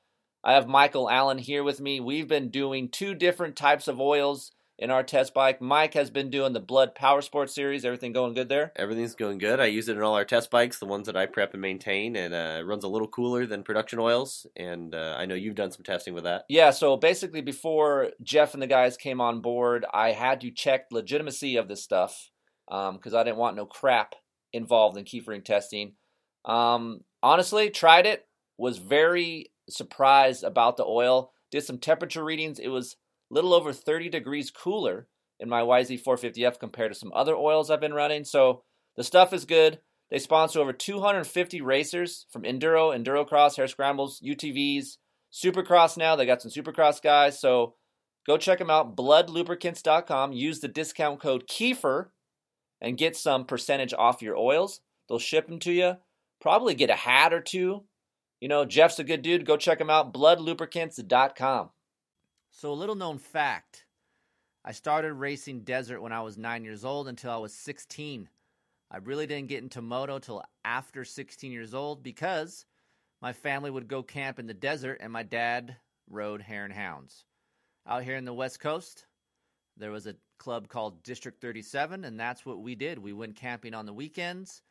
[0.44, 2.00] I have Michael Allen here with me.
[2.00, 5.60] We've been doing two different types of oils in our test bike.
[5.60, 7.84] Mike has been doing the Blud Power Sport Series.
[7.84, 8.72] Everything going good there?
[8.74, 9.60] Everything's going good.
[9.60, 12.16] I use it in all our test bikes, the ones that I prep and maintain,
[12.16, 14.46] and uh, it runs a little cooler than production oils.
[14.56, 16.44] And uh, I know you've done some testing with that.
[16.48, 20.86] Yeah, so basically, before Jeff and the guys came on board, I had to check
[20.90, 22.30] legitimacy of this stuff
[22.66, 24.16] because um, I didn't want no crap
[24.52, 25.92] involved in Keefer Inc Testing.
[26.44, 28.26] Um, honestly, tried it,
[28.58, 31.32] was very surprised about the oil.
[31.50, 32.58] Did some temperature readings.
[32.58, 32.96] It was
[33.30, 35.06] a little over 30 degrees cooler
[35.40, 38.24] in my YZ450F compared to some other oils I've been running.
[38.24, 38.62] So
[38.96, 39.80] the stuff is good.
[40.10, 44.98] They sponsor over 250 racers from enduro, endurocross, hare scrambles, UTVs,
[45.32, 46.16] supercross now.
[46.16, 47.40] They got some supercross guys.
[47.40, 47.74] So
[48.26, 48.94] go check them out.
[48.94, 50.32] Bludlubricants.com.
[50.32, 52.10] Use the discount code Keefer
[52.80, 54.80] and get some percentage off your oils.
[55.08, 55.96] They'll ship them to you.
[56.42, 57.84] Probably get a hat or two.
[58.40, 59.46] You know, Jeff's a good dude.
[59.46, 60.12] Go check him out.
[60.12, 61.70] Bludlubricants.com.
[62.50, 63.86] So, a little known fact
[64.64, 68.28] I started racing desert when I was nine years old until I was 16.
[68.90, 72.66] I really didn't get into moto till after 16 years old because
[73.20, 75.76] my family would go camp in the desert and my dad
[76.10, 77.24] rode hare and hounds.
[77.86, 79.06] Out here in the West Coast,
[79.76, 82.98] there was a club called District 37, and that's what we did.
[82.98, 84.62] We went camping on the weekends.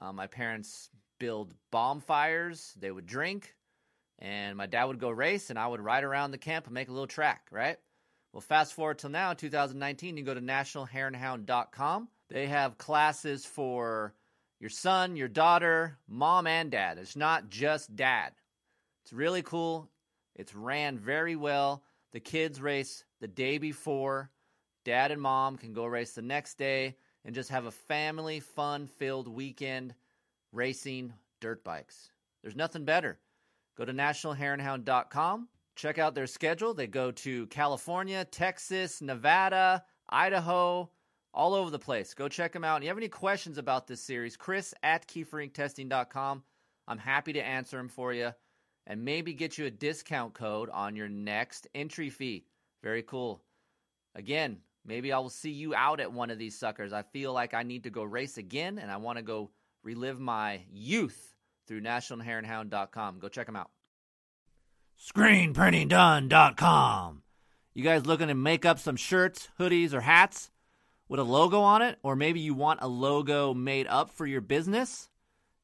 [0.00, 0.88] Uh, my parents
[1.18, 3.54] build bonfires, they would drink,
[4.18, 6.88] and my dad would go race, and I would ride around the camp and make
[6.88, 7.76] a little track, right?
[8.32, 12.08] Well, fast forward till now, 2019, you go to nationalhareandhound.com.
[12.28, 14.14] They have classes for
[14.60, 16.98] your son, your daughter, mom, and dad.
[16.98, 18.32] It's not just dad.
[19.04, 19.90] It's really cool.
[20.36, 21.82] It's ran very well.
[22.12, 24.30] The kids race the day before.
[24.84, 28.86] Dad and mom can go race the next day and just have a family fun
[28.86, 29.94] filled weekend
[30.52, 32.10] racing dirt bikes.
[32.42, 33.18] There's nothing better.
[33.76, 36.74] Go to nationalhareandhound.com, check out their schedule.
[36.74, 40.90] They go to California, Texas, Nevada, Idaho,
[41.32, 42.14] all over the place.
[42.14, 42.76] Go check them out.
[42.76, 46.42] And you have any questions about this series, Kris at keeferinctesting.com.
[46.88, 48.32] I'm happy to answer them for you
[48.86, 52.46] and maybe get you a discount code on your next entry fee.
[52.82, 53.42] Very cool.
[54.14, 56.92] Again, maybe I will see you out at one of these suckers.
[56.92, 59.50] I feel like I need to go race again and I want to go
[59.82, 61.34] relive my youth
[61.66, 63.18] through nationalhareandhound.com.
[63.18, 63.70] Go check them out.
[65.00, 67.22] ScreenPrintingDone.com.
[67.72, 70.50] You guys looking to make up some shirts, hoodies, or hats
[71.08, 71.98] with a logo on it?
[72.02, 75.08] Or maybe you want a logo made up for your business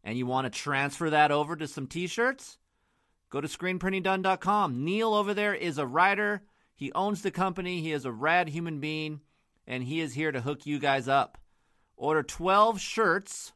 [0.04, 2.58] and you want to transfer that over to some t shirts?
[3.28, 4.84] Go to screenprintingdone.com.
[4.84, 6.42] Neil over there is a writer.
[6.76, 7.80] He owns the company.
[7.80, 9.22] He is a rad human being,
[9.66, 11.38] and he is here to hook you guys up.
[11.96, 13.52] Order 12 shirts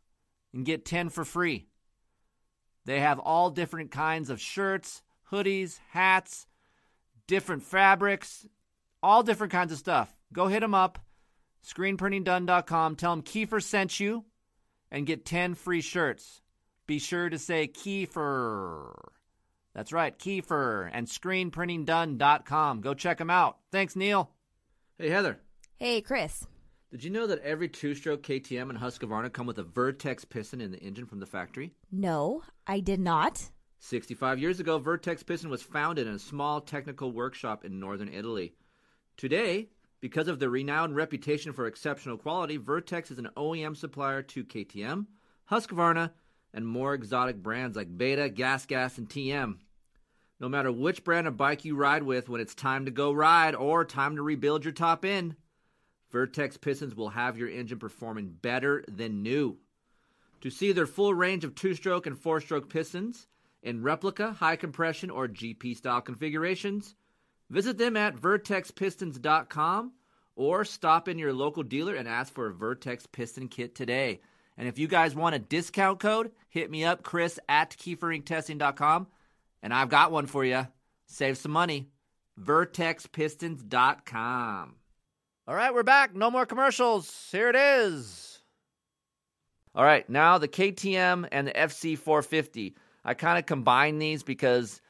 [0.54, 1.66] and get 10 for free.
[2.86, 6.46] They have all different kinds of shirts, hoodies, hats,
[7.26, 8.46] different fabrics,
[9.02, 10.18] all different kinds of stuff.
[10.32, 10.98] Go hit them up,
[11.64, 12.96] screenprintingdone.com.
[12.96, 14.24] Tell them Keefer sent you
[14.90, 16.40] and get 10 free shirts.
[16.86, 18.92] Be sure to say Keefer.
[19.74, 22.80] That's right, Keefer and screenprintingdone.com.
[22.80, 23.58] Go check them out.
[23.70, 24.30] Thanks, Neil.
[24.98, 25.38] Hey, Heather.
[25.78, 26.46] Hey, Kris.
[26.90, 30.60] Did you know that every two stroke KTM and Husqvarna come with a Vertex piston
[30.60, 31.72] in the engine from the factory?
[31.92, 33.50] No, I did not.
[33.78, 38.54] 65 years ago, Vertex Piston was founded in a small technical workshop in northern Italy.
[39.16, 44.44] Today, because of their renowned reputation for exceptional quality, Vertex is an OEM supplier to
[44.44, 45.06] KTM,
[45.50, 46.10] Husqvarna,
[46.52, 49.58] and more exotic brands like Beta, Gas Gas, and TM.
[50.40, 53.54] No matter which brand of bike you ride with, when it's time to go ride
[53.54, 55.36] or time to rebuild your top end,
[56.10, 59.58] Vertex pistons will have your engine performing better than new.
[60.40, 63.26] To see their full range of two stroke and four stroke pistons
[63.62, 66.94] in replica, high compression, or GP style configurations,
[67.50, 69.92] visit them at vertexpistons.com
[70.36, 74.20] or stop in your local dealer and ask for a Vertex piston kit today.
[74.56, 79.06] And if you guys want a discount code, hit me up, Kris at keeferinctesting.com,
[79.62, 80.66] and I've got one for you.
[81.06, 81.88] Save some money.
[82.40, 84.74] VertexPistons.com.
[85.48, 86.14] All right, we're back.
[86.14, 87.28] No more commercials.
[87.32, 88.38] Here it is.
[89.74, 92.74] All right, now the KTM and the FC450.
[93.04, 94.80] I kind of combine these because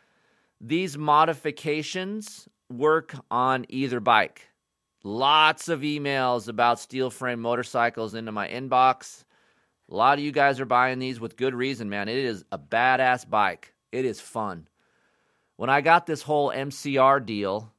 [0.61, 4.49] these modifications work on either bike.
[5.03, 9.25] Lots of emails about steel frame motorcycles into my inbox.
[9.91, 12.09] A lot of you guys are buying these with good reason, man.
[12.09, 13.74] It is a badass bike.
[13.91, 14.68] It is fun.
[15.57, 17.72] When I got this whole MCR deal,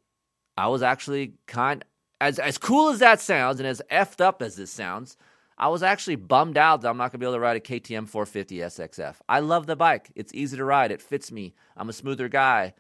[0.58, 1.86] I was actually kind
[2.20, 5.18] as as cool as that sounds and as effed up as this sounds,
[5.58, 8.08] I was actually bummed out that I'm not gonna be able to ride a KTM
[8.08, 9.16] 450 SXF.
[9.30, 10.12] I love the bike.
[10.14, 10.92] It's easy to ride.
[10.92, 11.56] It fits me.
[11.78, 12.74] I'm a smoother guy.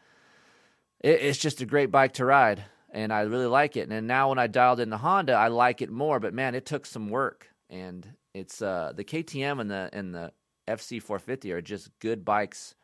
[0.99, 3.89] It, it's just a great bike to ride, and I really like it.
[3.89, 6.19] And now when I dialed in the Honda, I like it more.
[6.19, 10.31] But man, it took some work, and it's uh, the KTM and the and the
[10.67, 12.75] FC 450 are just good bikes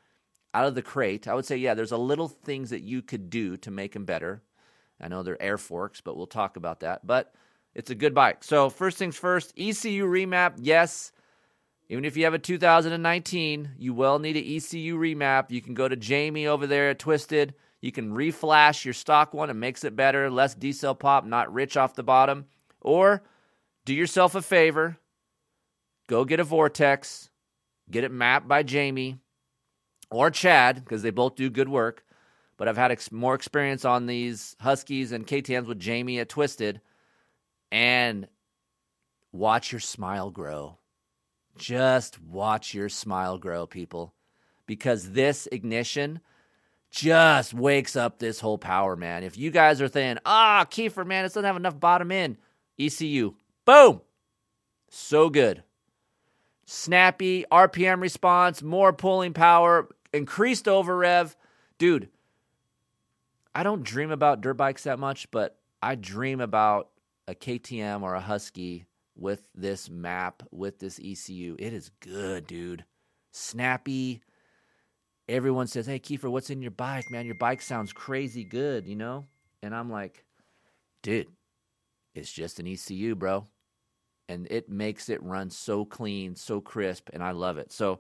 [0.54, 1.28] out of the crate.
[1.28, 4.06] I would say, yeah, there's a little things that you could do to make them
[4.06, 4.42] better.
[5.00, 7.06] I know they're air forks, but we'll talk about that.
[7.06, 7.34] But
[7.76, 8.44] it's a good bike.
[8.44, 10.54] So first things first, ECU remap.
[10.58, 11.12] Yes,
[11.90, 15.52] even if you have a 2019, you will need an ECU remap.
[15.52, 17.54] You can go to Jamie over there at Twisted.
[17.80, 19.50] You can reflash your stock one.
[19.50, 22.46] It makes it better, less diesel pop, not rich off the bottom.
[22.82, 23.24] Or
[23.86, 24.98] do yourself a favor,
[26.08, 27.30] go get a Vortex,
[27.92, 29.20] get it mapped by Jamie
[30.10, 32.04] or Chad because they both do good work.
[32.58, 36.82] But I've had ex- more experience on these Huskies and KTM's with Jamie at Twisted,
[37.72, 38.28] and
[39.32, 40.80] watch your smile grow.
[41.56, 44.16] Just watch your smile grow, people,
[44.66, 46.20] because this ignition
[46.90, 49.24] just wakes up this whole power, man.
[49.24, 52.38] If you guys are saying, ah, oh, Keefer, man, it doesn't have enough bottom end,
[52.80, 53.36] ECU,
[53.66, 54.02] boom,
[54.90, 55.64] so good.
[56.70, 61.34] Snappy RPM response, more pulling power, increased over rev.
[61.78, 62.10] Dude,
[63.56, 66.90] I don't dream about dirt bikes that much, but I dream about
[67.26, 71.56] a KTM or a Husky with this map, with this ECU.
[71.58, 72.84] It is good, dude.
[73.32, 74.22] Snappy.
[75.30, 77.26] Everyone says, Hey, Keefer, what's in your bike, man?
[77.26, 79.26] Your bike sounds crazy good, you know?
[79.64, 80.26] And I'm like,
[81.02, 81.28] Dude,
[82.14, 83.48] it's just an ECU, bro.
[84.30, 87.72] And it makes it run so clean, so crisp, and I love it.
[87.72, 88.00] So,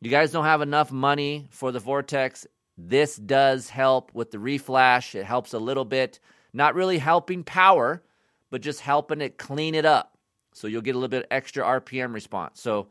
[0.00, 2.46] you guys don't have enough money for the Vortex.
[2.76, 5.14] This does help with the reflash.
[5.14, 6.20] It helps a little bit.
[6.52, 8.02] Not really helping power,
[8.50, 10.18] but just helping it clean it up.
[10.52, 12.60] So you'll get a little bit extra RPM response.
[12.60, 12.88] So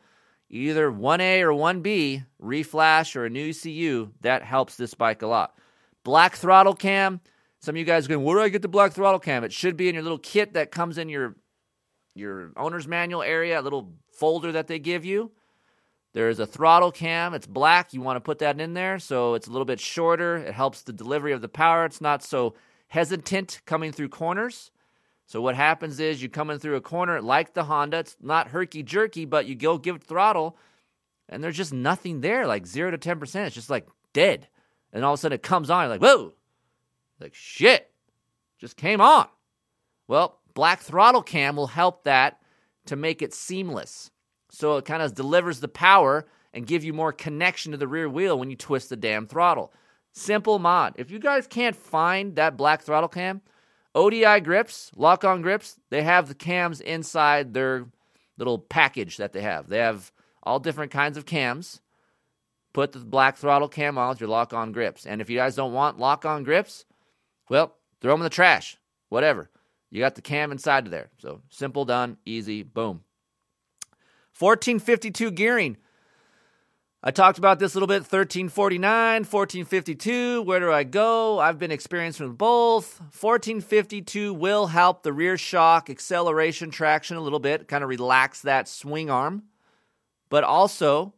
[0.50, 5.58] either 1A or 1B, reflash or a new ECU, that helps this bike a lot.
[6.04, 7.22] Black throttle cam.
[7.62, 9.44] Some of you guys are going, where do I get the black throttle cam?
[9.44, 11.36] It should be in your little kit that comes in your
[12.16, 15.32] your owner's manual area, a little folder that they give you.
[16.14, 17.34] There's a throttle cam.
[17.34, 17.94] It's black.
[17.94, 20.38] You want to put that in there so it's a little bit shorter.
[20.38, 21.86] It helps the delivery of the power.
[21.86, 22.54] It's not so
[22.88, 24.70] hesitant coming through corners.
[25.26, 28.00] So what happens is you come in through a corner like the Honda.
[28.00, 30.58] It's not herky jerky, but you go give it throttle,
[31.30, 33.48] and there's just nothing there, like zero to ten percent.
[33.48, 34.48] It's just like dead,
[34.92, 35.84] and all of a sudden it comes on.
[35.84, 36.34] You're like whoa,
[37.20, 37.90] like shit,
[38.60, 39.28] just came on.
[40.08, 42.40] Well, black throttle cam will help that
[42.86, 44.12] to make it seamless.
[44.50, 48.08] So it kind of delivers the power and give you more connection to the rear
[48.08, 49.74] wheel when you twist the damn throttle.
[50.12, 50.94] Simple mod.
[50.98, 53.42] If you guys can't find that black throttle cam,
[53.96, 57.88] ODI grips, lock on grips, they have the cams inside their
[58.38, 59.68] little package that they have.
[59.68, 60.12] They have
[60.44, 61.82] all different kinds of cams.
[62.74, 65.06] Put the black throttle cam on with your lock on grips.
[65.06, 66.86] And if you guys don't want lock on grips,
[67.50, 68.78] well, throw them in the trash.
[69.10, 69.50] Whatever.
[69.94, 71.12] You got the cam inside of there.
[71.20, 73.02] So simple, done, easy, boom.
[74.40, 75.78] 1452 gearing.
[77.04, 78.90] I talked about this a little bit 1349,
[79.20, 80.42] 1452.
[80.42, 81.38] Where do I go?
[81.38, 83.00] I've been experienced with both.
[83.02, 88.68] 1452 will help the rear shock, acceleration, traction a little bit, kind of relax that
[88.68, 89.44] swing arm.
[90.28, 91.14] But also,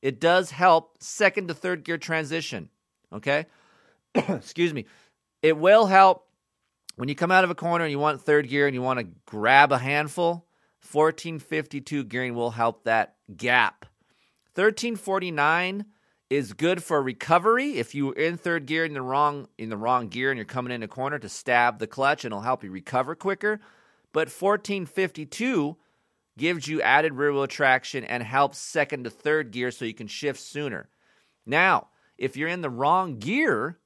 [0.00, 2.70] it does help second to third gear transition.
[3.12, 3.44] Okay?
[4.14, 4.86] Excuse me.
[5.42, 6.24] It will help
[6.96, 9.00] when you come out of a corner and you want third gear and you want
[9.00, 10.46] to grab a handful.
[10.92, 13.86] 1452 gearing will help that gap
[14.54, 15.84] 1349
[16.30, 20.06] is good for recovery if you're in third gear in the wrong in the wrong
[20.06, 22.70] gear and you're coming in a corner to stab the clutch and it'll help you
[22.70, 23.60] recover quicker.
[24.12, 25.76] But 1452
[26.38, 30.06] gives you added rear wheel traction and helps second to third gear so you can
[30.06, 30.88] shift sooner.
[31.44, 33.80] Now, if you're in the wrong gear,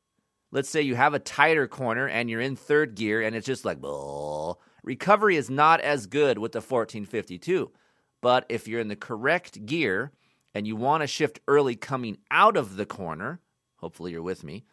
[0.50, 3.64] let's say you have a tighter corner and you're in third gear and it's just
[3.64, 3.78] like,
[4.82, 7.70] recovery is not as good with the 1452.
[8.20, 10.12] But if you're in the correct gear
[10.54, 13.40] and you want to shift early coming out of the corner,
[13.76, 14.64] hopefully you're with me,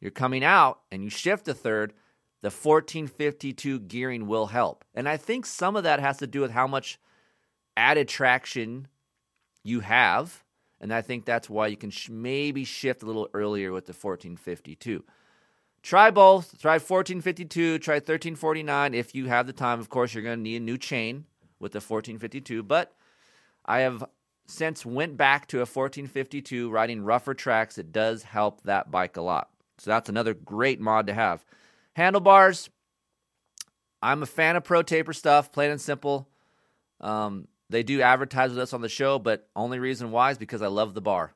[0.00, 1.92] you're coming out and you shift to third,
[2.42, 4.84] the 1452 gearing will help.
[4.94, 6.98] And I think some of that has to do with how much
[7.76, 8.88] added traction
[9.62, 10.42] you have.
[10.80, 13.92] And I think that's why you can sh- maybe shift a little earlier with the
[13.92, 15.04] 1452.
[15.82, 16.58] Try both.
[16.58, 19.80] Try 1452, try 1349 if you have the time.
[19.80, 21.24] Of course, you're going to need a new chain
[21.58, 22.92] with the 1452, but
[23.64, 24.04] I have
[24.46, 27.78] since went back to a 1452 riding rougher tracks.
[27.78, 29.50] It does help that bike a lot.
[29.78, 31.44] So that's another great mod to have.
[31.94, 32.68] Handlebars.
[34.02, 36.28] I'm a fan of Pro Taper stuff, plain and simple.
[37.00, 40.62] Um, they do advertise with us on the show, but only reason why is because
[40.62, 41.34] I love the bar.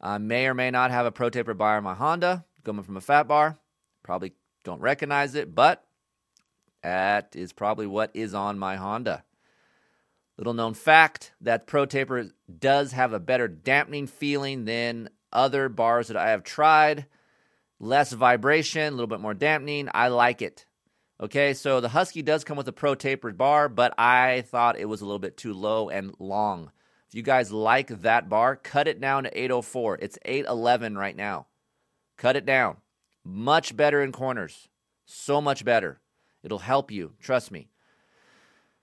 [0.00, 2.96] I may or may not have a Pro Taper bar in my Honda, coming from
[2.98, 3.56] a fat bar.
[4.02, 5.86] Probably don't recognize it, but
[6.82, 9.24] that is probably what is on my Honda.
[10.36, 16.08] Little known fact that Pro Taper does have a better dampening feeling than other bars
[16.08, 17.06] that I have tried.
[17.78, 19.88] Less vibration, a little bit more dampening.
[19.94, 20.66] I like it.
[21.20, 24.88] Okay, so the Husky does come with a Pro Tapered bar, but I thought it
[24.88, 26.72] was a little bit too low and long.
[27.08, 29.98] If you guys like that bar, cut it down to 804.
[30.02, 31.46] It's 811 right now.
[32.16, 32.78] Cut it down.
[33.24, 34.68] Much better in corners.
[35.04, 36.00] So much better.
[36.42, 37.12] It'll help you.
[37.20, 37.68] Trust me.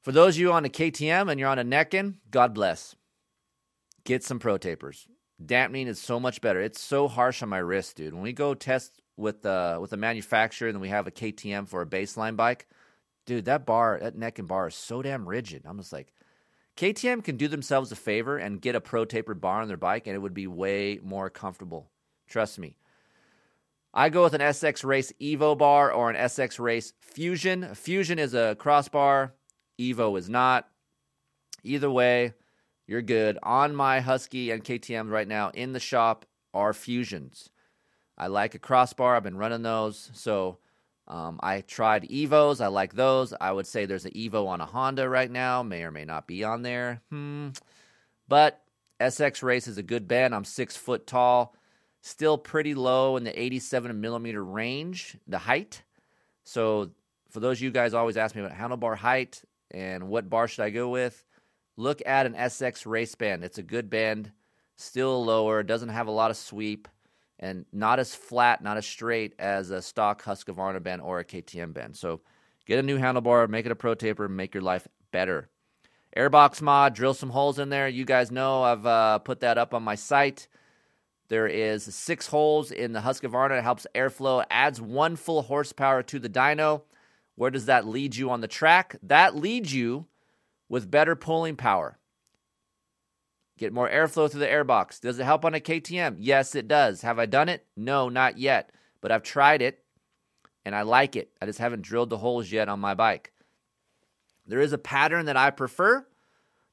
[0.02, 2.96] For those of you on a KTM and you're on a Neken, God bless.
[4.04, 5.08] Get some pro tapers.
[5.44, 6.62] Dampening is so much better.
[6.62, 8.14] It's so harsh on my wrist, dude.
[8.14, 11.82] When we go test with uh with a manufacturer and we have a KTM for
[11.82, 12.68] a baseline bike,
[13.26, 15.64] dude, that bar, that Neken bar is so damn rigid.
[15.66, 16.14] I'm just like,
[16.76, 20.08] KTM can do themselves a favor and get a pro tapered bar on their bike,
[20.08, 21.90] and it would be way more comfortable.
[22.28, 22.76] Trust me.
[23.94, 27.76] I go with an SX Race Evo bar or an SX Race Fusion.
[27.76, 29.34] Fusion is a crossbar.
[29.80, 30.68] Evo is not.
[31.64, 32.34] Either way,
[32.88, 33.38] you're good.
[33.44, 37.50] On my Husky and KTMs right now in the shop are Fusions.
[38.18, 39.16] I like a crossbar.
[39.16, 40.10] I've been running those.
[40.14, 40.58] So
[41.08, 42.62] um, I tried Evos.
[42.62, 43.34] I like those.
[43.40, 45.62] I would say there's an Evo on a Honda right now.
[45.62, 47.02] May or may not be on there.
[47.10, 47.50] Hmm.
[48.28, 48.60] But
[49.00, 50.34] SX Race is a good band.
[50.34, 51.56] I'm six foot tall.
[52.06, 55.84] Still pretty low in the 87 millimeter range, the height.
[56.44, 56.92] So
[57.30, 59.42] for those of you guys always ask me about handlebar height,
[59.72, 61.24] and what bar should I go with?
[61.78, 63.46] Look at an SX race band.
[63.46, 64.34] It's a good band,
[64.76, 66.90] still lower, doesn't have a lot of sweep,
[67.40, 71.74] and not as flat, not as straight as a stock Husqvarna band or a KTM
[71.74, 71.96] band.
[71.96, 72.20] So
[72.66, 75.48] get a new handlebar, make it a pro taper, make your life better.
[76.18, 77.88] Airbox mod, drill some holes in there.
[77.88, 80.50] You guys know I've uh, put that up on my site.
[81.34, 83.58] There is six holes in the Husqvarna.
[83.58, 86.84] It helps airflow, adds one full horsepower to the dyno.
[87.34, 88.98] Where does that lead you on the track?
[89.02, 90.06] That leads you
[90.70, 91.98] with better pulling power.
[93.58, 95.02] Get more airflow through the airbox.
[95.02, 96.18] Does it help on a KTM?
[96.20, 97.02] Yes, it does.
[97.02, 97.66] Have I done it?
[97.76, 98.72] No, not yet.
[99.02, 99.84] But I've tried it
[100.64, 101.32] and I like it.
[101.42, 103.34] I just haven't drilled the holes yet on my bike.
[104.46, 106.06] There is a pattern that I prefer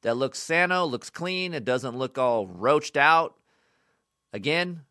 [0.02, 1.54] that looks sano, looks clean.
[1.54, 3.39] It doesn't look all roached out.
[4.32, 4.82] Again,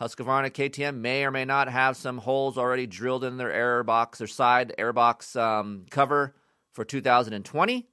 [0.00, 4.26] Husqvarna KTM may or may not have some holes already drilled in their airbox, their
[4.26, 6.34] side airbox um, cover
[6.72, 7.88] for 2020.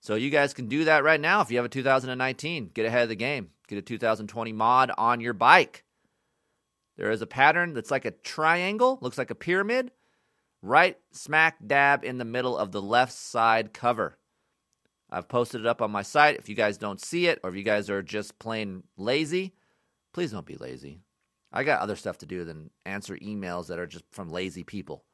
[0.00, 2.70] So you guys can do that right now if you have a 2019.
[2.72, 3.50] Get ahead of the game.
[3.68, 5.84] Get a 2020 mod on your bike.
[6.96, 9.90] There is a pattern that's like a triangle, looks like a pyramid,
[10.62, 14.16] right smack dab in the middle of the left side cover.
[15.10, 16.36] I've posted it up on my site.
[16.36, 19.54] If you guys don't see it or if you guys are just plain lazy,
[20.16, 21.02] please don't be lazy.
[21.52, 25.04] I got other stuff to do than answer emails that are just from lazy people.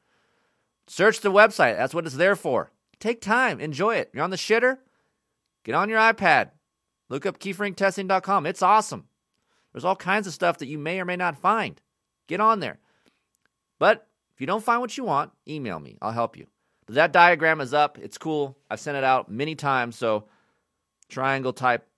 [0.87, 1.77] Search the website.
[1.77, 2.71] That's what it's there for.
[3.01, 4.13] Take time, enjoy it.
[4.15, 4.79] You're on the shitter,
[5.65, 6.51] get on your iPad,
[7.09, 8.47] look up keeferinctesting.com.
[8.47, 9.09] It's awesome.
[9.73, 11.81] There's all kinds of stuff that you may or may not find.
[12.29, 12.79] Get on there.
[13.81, 15.99] But if you don't find what you want, email me.
[16.01, 16.47] I'll help you.
[16.87, 17.99] But that diagram is up.
[17.99, 18.57] It's cool.
[18.71, 19.97] I've sent it out many times.
[19.97, 20.29] So
[21.09, 21.89] triangle type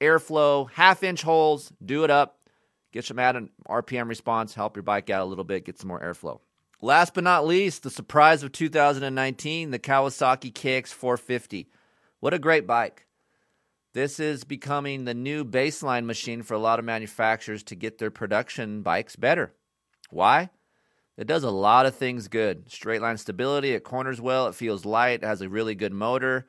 [0.00, 2.38] airflow, half inch holes, do it up.
[2.92, 6.00] Get some added RPM response, help your bike out a little bit, get some more
[6.00, 6.40] airflow.
[6.82, 11.66] Last but not least, the surprise of 2019, the Kawasaki KX450.
[12.20, 13.06] What a great bike.
[13.94, 18.10] This is becoming the new baseline machine for a lot of manufacturers to get their
[18.10, 19.52] production bikes better.
[20.10, 20.50] Why?
[21.16, 22.70] It does a lot of things good.
[22.70, 26.46] Straight line stability, it corners well, it feels light, it has a really good motor.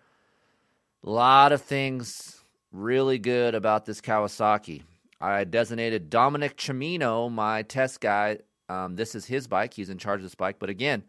[1.04, 2.41] A lot of things
[2.72, 4.84] really good about this Kawasaki.
[5.24, 9.74] I designated Dominic Chimino my test guy um, this is his bike.
[9.74, 10.58] He's in charge of this bike.
[10.60, 11.04] But again,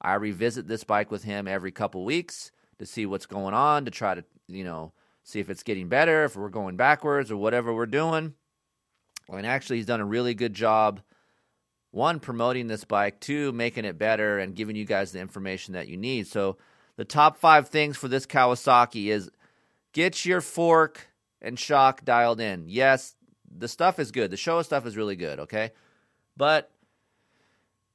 [0.00, 3.90] I revisit this bike with him every couple weeks to see what's going on, to
[3.90, 4.92] try to, you know,
[5.22, 8.34] see if it's getting better, if we're going backwards or whatever we're doing.
[9.28, 11.00] And actually, he's done a really good job.
[11.92, 15.88] One, promoting this bike, two, making it better and giving you guys the information that
[15.88, 16.26] you need.
[16.26, 16.56] So,
[16.96, 19.30] the top five things for this Kawasaki is
[19.92, 21.08] get your fork
[21.40, 22.64] and shock dialed in.
[22.66, 23.14] Yes,
[23.50, 24.30] the stuff is good.
[24.30, 25.72] The Showa stuff is really good, okay?
[26.36, 26.70] But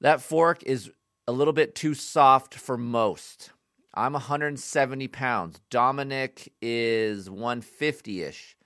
[0.01, 0.91] that fork is
[1.27, 3.51] a little bit too soft for most.
[3.93, 5.61] I'm 170 pounds.
[5.69, 8.57] Dominic is 150 ish.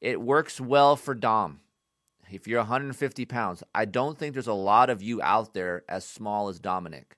[0.00, 1.60] It works well for Dom.
[2.30, 6.04] If you're 150 pounds, I don't think there's a lot of you out there as
[6.04, 7.16] small as Dominic.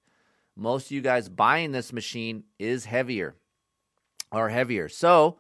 [0.57, 3.35] Most of you guys buying this machine is heavier
[4.31, 4.89] or heavier.
[4.89, 5.39] So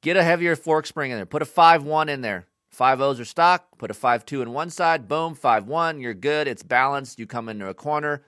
[0.00, 1.26] get a heavier fork spring in there.
[1.26, 2.46] Put a 5 1 in there.
[2.70, 3.66] Five O's are stock.
[3.78, 5.08] Put a five two in one side.
[5.08, 6.00] Boom, five one.
[6.00, 6.46] You're good.
[6.46, 7.18] It's balanced.
[7.18, 8.22] You come into a corner,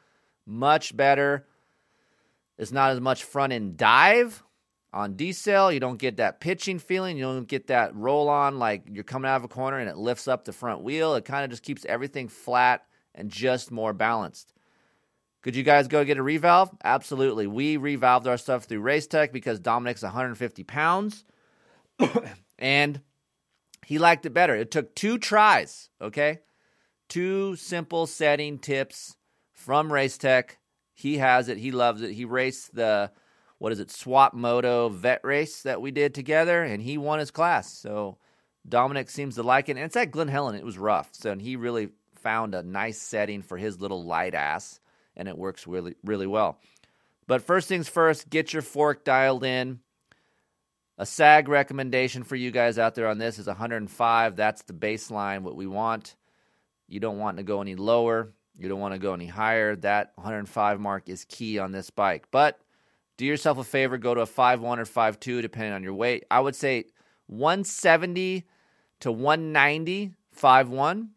[0.45, 1.47] much better.
[2.59, 4.43] It's not as much front end dive
[4.93, 5.73] on decel.
[5.73, 7.17] You don't get that pitching feeling.
[7.17, 9.97] You don't get that roll on like you're coming out of a corner and it
[9.97, 11.15] lifts up the front wheel.
[11.15, 14.53] It kind of just keeps everything flat and just more balanced.
[15.41, 16.77] Could you guys go get a revalve?
[16.85, 17.47] Absolutely.
[17.47, 21.25] We revalved our stuff through Race Tech because Dominic's 150 pounds.
[22.59, 23.01] and
[23.87, 24.55] he liked it better.
[24.55, 26.41] It took two tries, okay?
[27.09, 29.17] Two simple setting tips
[29.53, 30.59] from Race Tech.
[30.95, 31.59] He has it.
[31.59, 32.13] He loves it.
[32.13, 33.11] He raced the,
[33.59, 37.31] what is it, Swap Moto vet race that we did together, and he won his
[37.31, 37.73] class.
[37.73, 38.19] So
[38.69, 39.77] Dominic seems to like it.
[39.77, 40.55] And it's at Glen Helen.
[40.55, 41.11] It was rough.
[41.13, 41.91] So and he really
[42.23, 44.81] found a nice setting for his little light ass,
[45.17, 46.59] and it works really, really well.
[47.27, 49.81] But first things first, get your fork dialed in.
[50.99, 54.37] A SAG recommendation for you guys out there on this is 105.
[54.37, 56.17] That's the baseline, what we want.
[56.87, 58.33] You don't want to go any lower.
[58.59, 59.75] You don't want to go any higher.
[59.77, 62.27] That 105 mark is key on this bike.
[62.31, 62.61] But
[63.17, 66.25] do yourself a favor, go to a 5'1 or 5'2, depending on your weight.
[66.31, 66.85] I would say
[67.27, 68.47] 170
[69.01, 71.09] to 190, 5'1.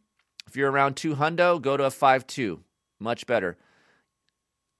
[0.47, 2.59] If you're around 200, go to a 5'2.
[2.99, 3.57] Much better.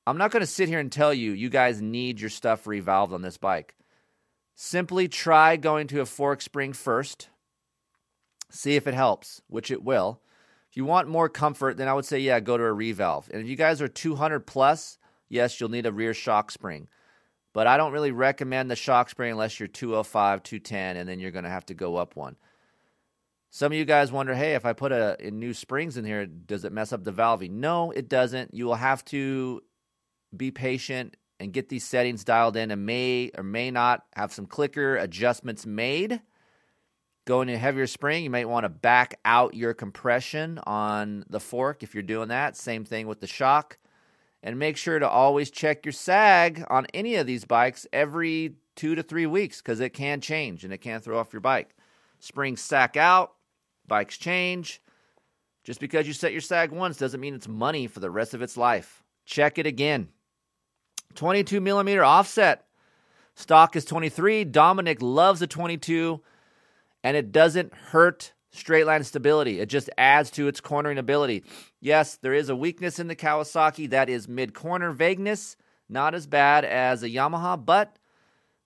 [0.07, 3.11] I'm not going to sit here and tell you, you guys need your stuff revalved
[3.11, 3.75] on this bike.
[4.55, 7.29] Simply try going to a fork spring first.
[8.49, 10.21] See if it helps, which it will.
[10.69, 13.29] If you want more comfort, then I would say, yeah, go to a revalve.
[13.29, 14.97] And if you guys are 200 plus,
[15.27, 16.87] yes, you'll need a rear shock spring.
[17.53, 21.31] But I don't really recommend the shock spring unless you're 205, 210, and then you're
[21.31, 22.37] going to have to go up one.
[23.49, 26.25] Some of you guys wonder, hey, if I put a, a new springs in here,
[26.25, 27.51] does it mess up the valving?
[27.51, 28.53] No, it doesn't.
[28.53, 29.61] You will have to
[30.35, 34.45] be patient and get these settings dialed in and may or may not have some
[34.45, 36.21] clicker adjustments made.
[37.25, 41.81] Going to heavier spring, you might want to back out your compression on the fork
[41.81, 42.55] if you're doing that.
[42.55, 43.77] Same thing with the shock.
[44.43, 48.93] And make sure to always check your sag on any of these bikes every two
[48.93, 51.75] to three weeks because it can change and it can throw off your bike.
[52.19, 53.33] Springs sack out,
[53.87, 54.81] bikes change.
[55.63, 58.43] Just because you set your sag once doesn't mean it's money for the rest of
[58.43, 59.03] its life.
[59.25, 60.09] Check it again.
[61.15, 62.65] 22 millimeter offset.
[63.35, 64.45] Stock is 23.
[64.45, 66.21] Dominic loves a 22,
[67.03, 69.59] and it doesn't hurt straight line stability.
[69.59, 71.43] It just adds to its cornering ability.
[71.81, 75.57] Yes, there is a weakness in the Kawasaki that is mid corner vagueness.
[75.87, 77.99] Not as bad as a Yamaha, but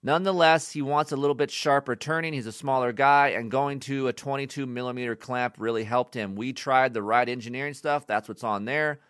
[0.02, 2.32] nonetheless, he wants a little bit sharper turning.
[2.32, 6.34] He's a smaller guy, and going to a 22 millimeter clamp really helped him.
[6.34, 9.00] We tried the Ride Engineering stuff, that's what's on there.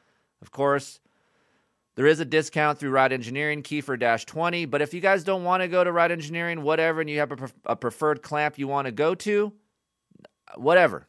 [0.42, 0.98] Of course,
[2.00, 4.64] there is a discount through Ride Engineering, Keefer Dash 20.
[4.64, 7.30] But if you guys don't want to go to Ride Engineering, whatever, and you have
[7.30, 9.52] a, pref- a preferred clamp you want to go to,
[10.56, 11.06] whatever.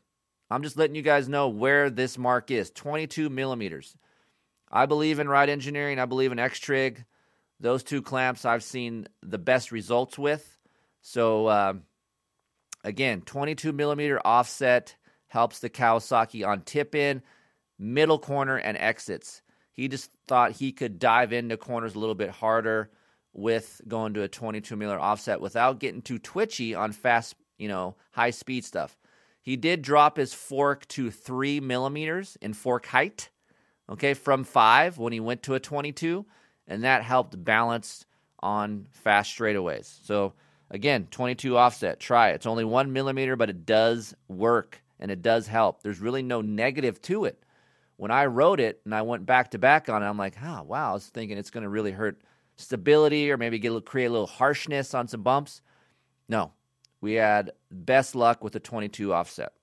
[0.50, 3.96] I'm just letting you guys know where this mark is 22 millimeters.
[4.70, 7.06] I believe in Ride Engineering, I believe in Xtrig.
[7.62, 10.58] Those two clamps I've seen the best results with.
[11.02, 11.74] So, uh,
[12.84, 17.24] again, 22 millimeter offset helps the Kawasaki on tip in,
[17.80, 19.42] middle corner, and exits.
[19.82, 22.92] He just thought he could dive into corners a little bit harder
[23.34, 27.96] with going to a 22 millimeter offset without getting too twitchy on fast, you know,
[28.12, 28.96] high speed stuff.
[29.42, 33.32] He did drop his fork to three millimeters in fork height,
[33.90, 36.28] okay, from five when he went to a 22,
[36.68, 38.06] and that helped balance
[38.40, 39.92] on fast straightaways.
[40.06, 40.34] So,
[40.70, 42.36] again, 22 offset, try it.
[42.36, 45.82] It's only one millimeter, but it does work and it does help.
[45.82, 47.44] There's really no negative to it
[48.02, 50.64] when I wrote it and I went back to back on it, I'm like, oh,
[50.64, 52.20] wow, I was thinking it's going to really hurt
[52.56, 55.62] stability or maybe get a little, create a little harshness on some bumps.
[56.28, 56.52] No,
[57.00, 59.54] we had best luck with the 22 offset.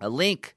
[0.00, 0.54] A link.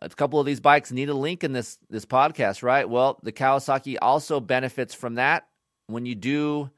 [0.00, 2.88] A couple of these bikes need a link in this this podcast, right?
[2.88, 5.48] Well, the Kawasaki also benefits from that.
[5.86, 6.70] When you do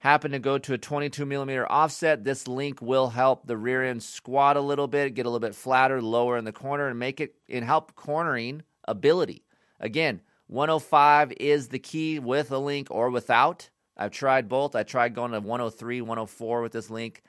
[0.00, 4.02] happen to go to a 22 millimeter offset, this link will help the rear end
[4.02, 7.20] squat a little bit, get a little bit flatter, lower in the corner, and make
[7.20, 9.44] it and help cornering ability.
[9.78, 13.70] Again, 105 is the key with a link or without.
[13.96, 14.74] I've tried both.
[14.74, 17.22] I tried going to 103, 104 with this link.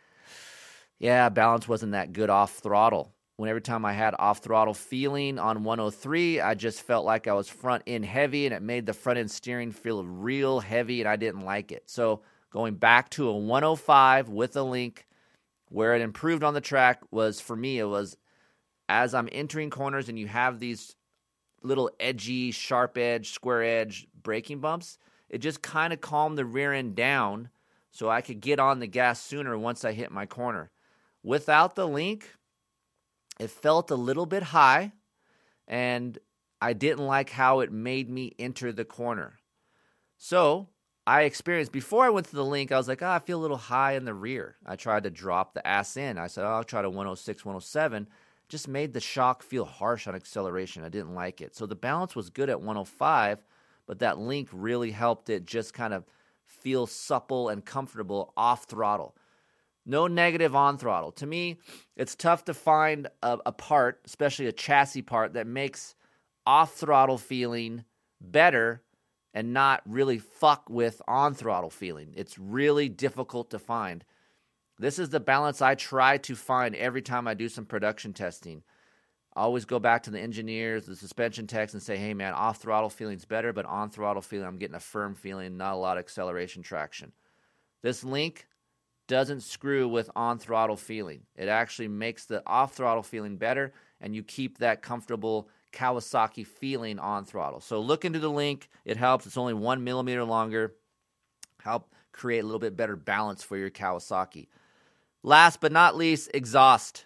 [0.97, 3.13] Yeah, balance wasn't that good off throttle.
[3.35, 7.33] When every time I had off throttle feeling on 103, I just felt like I
[7.33, 11.09] was front end heavy and it made the front end steering feel real heavy and
[11.09, 11.89] I didn't like it.
[11.89, 15.07] So Going back to a 105 with a link
[15.69, 18.17] where it improved on the track was for me, it was
[18.89, 20.95] as I'm entering corners and you have these
[21.63, 24.97] little edgy, sharp edge, square edge braking bumps,
[25.29, 27.49] it just kind of calmed the rear end down
[27.89, 30.71] so I could get on the gas sooner once I hit my corner.
[31.23, 32.35] Without the link,
[33.39, 34.91] it felt a little bit high
[35.67, 36.17] and
[36.61, 39.39] I didn't like how it made me enter the corner.
[40.17, 40.67] So
[41.07, 43.41] I experienced before I went to the link, I was like, oh, I feel a
[43.41, 44.55] little high in the rear.
[44.65, 46.17] I tried to drop the ass in.
[46.17, 48.07] I said, oh, I'll try to 106, 107.
[48.49, 50.83] Just made the shock feel harsh on acceleration.
[50.83, 51.55] I didn't like it.
[51.55, 53.43] So the balance was good at 105,
[53.87, 56.05] but that link really helped it just kind of
[56.45, 59.15] feel supple and comfortable off throttle.
[59.85, 61.11] No negative on throttle.
[61.13, 61.57] To me,
[61.95, 65.95] it's tough to find a, a part, especially a chassis part, that makes
[66.45, 67.85] off throttle feeling
[68.19, 68.83] better
[69.33, 72.13] and not really fuck with on throttle feeling.
[72.15, 74.03] It's really difficult to find.
[74.77, 78.63] This is the balance I try to find every time I do some production testing.
[79.35, 82.57] I always go back to the engineers, the suspension techs, and say, hey man, off
[82.57, 85.97] throttle feeling's better, but on throttle feeling, I'm getting a firm feeling, not a lot
[85.97, 87.13] of acceleration traction.
[87.81, 88.47] This link
[89.07, 91.21] doesn't screw with on throttle feeling.
[91.35, 96.99] It actually makes the off throttle feeling better, and you keep that comfortable Kawasaki feeling
[96.99, 97.59] on throttle.
[97.59, 98.69] So look into the link.
[98.85, 99.25] It helps.
[99.25, 100.73] It's only one millimeter longer.
[101.61, 104.47] Help create a little bit better balance for your Kawasaki.
[105.23, 107.05] Last but not least, exhaust.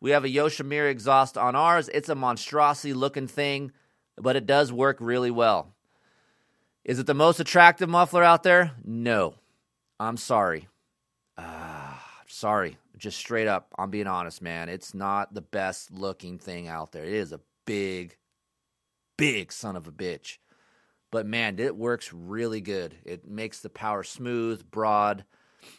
[0.00, 1.88] We have a Yoshimura exhaust on ours.
[1.92, 3.72] It's a monstrosity looking thing,
[4.16, 5.74] but it does work really well.
[6.84, 8.72] Is it the most attractive muffler out there?
[8.84, 9.34] No.
[10.00, 10.68] I'm sorry.
[11.38, 11.94] Uh,
[12.26, 12.78] sorry.
[12.96, 14.68] Just straight up, I'm being honest, man.
[14.68, 17.04] It's not the best looking thing out there.
[17.04, 18.16] It is a big,
[19.16, 20.38] big son of a bitch.
[21.10, 22.96] But man, it works really good.
[23.04, 25.24] It makes the power smooth, broad,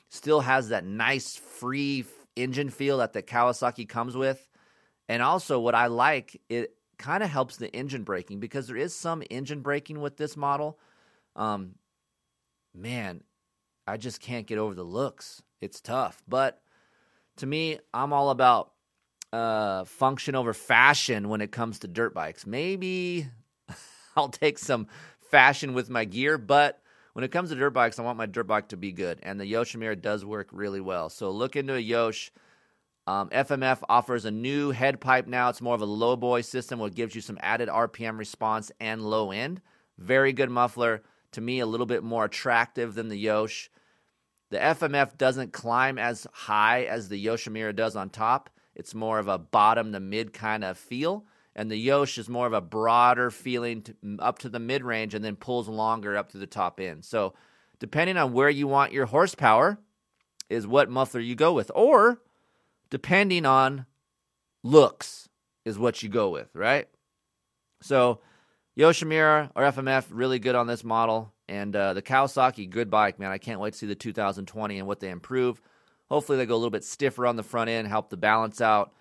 [0.09, 2.05] still has that nice free
[2.35, 4.47] engine feel that the Kawasaki comes with.
[5.09, 8.95] And also, what I like, it kind of helps the engine braking because there is
[8.95, 10.79] some engine braking with this model.
[11.35, 11.75] Um,
[12.73, 13.23] man,
[13.87, 15.41] I just can't get over the looks.
[15.59, 16.21] It's tough.
[16.27, 16.61] But
[17.37, 18.72] to me, I'm all about
[19.33, 22.45] uh, function over fashion when it comes to dirt bikes.
[22.45, 23.27] Maybe
[24.15, 24.87] I'll take some
[25.31, 26.79] fashion with my gear, but
[27.13, 29.19] when it comes to dirt bikes, I want my dirt bike to be good.
[29.23, 31.09] And the Yoshimura does work really well.
[31.09, 32.31] So look into a Yosh.
[33.07, 35.49] Um, FMF offers a new head pipe now.
[35.49, 39.01] It's more of a low boy system, which gives you some added RPM response and
[39.01, 39.61] low end.
[39.97, 41.01] Very good muffler.
[41.33, 43.71] To me, a little bit more attractive than the Yosh.
[44.51, 48.51] The FMF doesn't climb as high as the Yoshimura does on top.
[48.75, 51.25] It's more of a bottom to mid kind of feel.
[51.55, 55.13] And the Yosh is more of a broader feeling to, up to the mid range
[55.13, 57.05] and then pulls longer up to the top end.
[57.05, 57.33] So,
[57.79, 59.77] depending on where you want your horsepower,
[60.49, 61.71] is what muffler you go with.
[61.75, 62.21] Or,
[62.89, 63.85] depending on
[64.63, 65.29] looks,
[65.65, 66.87] is what you go with, right?
[67.81, 68.19] So,
[68.77, 71.33] Yoshimura or FMF, really good on this model.
[71.47, 73.31] And uh, the Kawasaki, good bike, man.
[73.31, 75.61] I can't wait to see the 2020 and what they improve.
[76.09, 78.93] Hopefully, they go a little bit stiffer on the front end, help the balance out.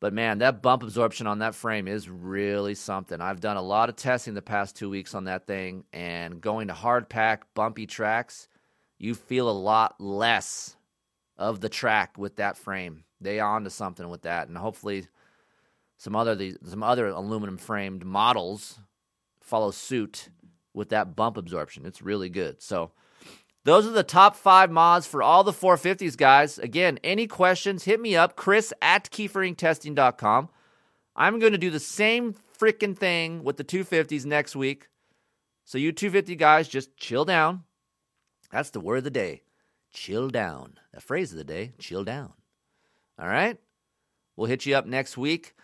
[0.00, 3.20] But man, that bump absorption on that frame is really something.
[3.20, 6.68] I've done a lot of testing the past two weeks on that thing, and going
[6.68, 8.48] to hard pack, bumpy tracks,
[8.98, 10.76] you feel a lot less
[11.38, 13.04] of the track with that frame.
[13.20, 15.06] They onto something with that, and hopefully,
[15.96, 18.80] some other some other aluminum framed models
[19.40, 20.30] follow suit
[20.74, 21.86] with that bump absorption.
[21.86, 22.60] It's really good.
[22.60, 22.90] So
[23.64, 26.58] those are the top five mods for all the 450s, guys.
[26.58, 30.48] Again, any questions, hit me up, kris at keeferinctesting.com.
[31.14, 34.88] I'm going to do the same freaking thing with the 250s next week.
[35.64, 37.62] So, you 250 guys, just chill down.
[38.50, 39.42] That's the word of the day.
[39.92, 40.78] Chill down.
[40.92, 42.32] The phrase of the day, chill down.
[43.18, 43.58] All right?
[44.36, 45.54] We'll hit you up next week.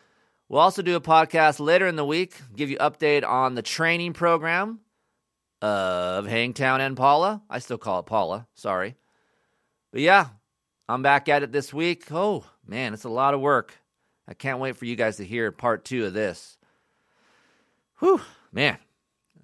[0.49, 4.13] We'll also do a podcast later in the week, give you update on the training
[4.13, 4.81] program
[5.61, 7.43] of Hangtown and Paula.
[7.49, 8.97] I still call it Paula, sorry.
[9.91, 10.29] But yeah,
[10.89, 12.05] I'm back at it this week.
[12.11, 13.75] Oh, man, it's a lot of work.
[14.27, 16.59] I can't wait for you guys to hear part two of this.
[18.01, 18.21] Whew,
[18.53, 18.79] man.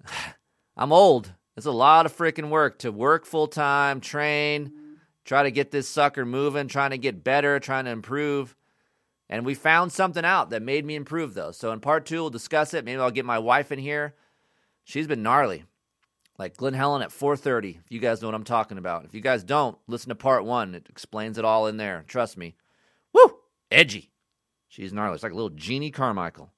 [0.77, 1.31] I'm old.
[1.57, 4.73] It's a lot of freaking work to work full time, train,
[5.23, 8.55] try to get this sucker moving, trying to get better, trying to improve.
[9.29, 11.51] And we found something out that made me improve, though.
[11.51, 12.85] So in part two, we'll discuss it.
[12.85, 14.13] Maybe I'll get my wife in here.
[14.83, 15.63] She's been gnarly
[16.37, 17.79] like Glen Helen at 4:30.
[17.83, 19.05] If you guys know what I'm talking about.
[19.05, 20.75] If you guys don't, listen to part one.
[20.75, 22.03] It explains it all in there.
[22.07, 22.55] Trust me.
[23.13, 23.37] Woo!
[23.71, 24.11] Edgy.
[24.67, 25.15] She's gnarly.
[25.15, 26.51] It's like a little Jeannie Carmichael.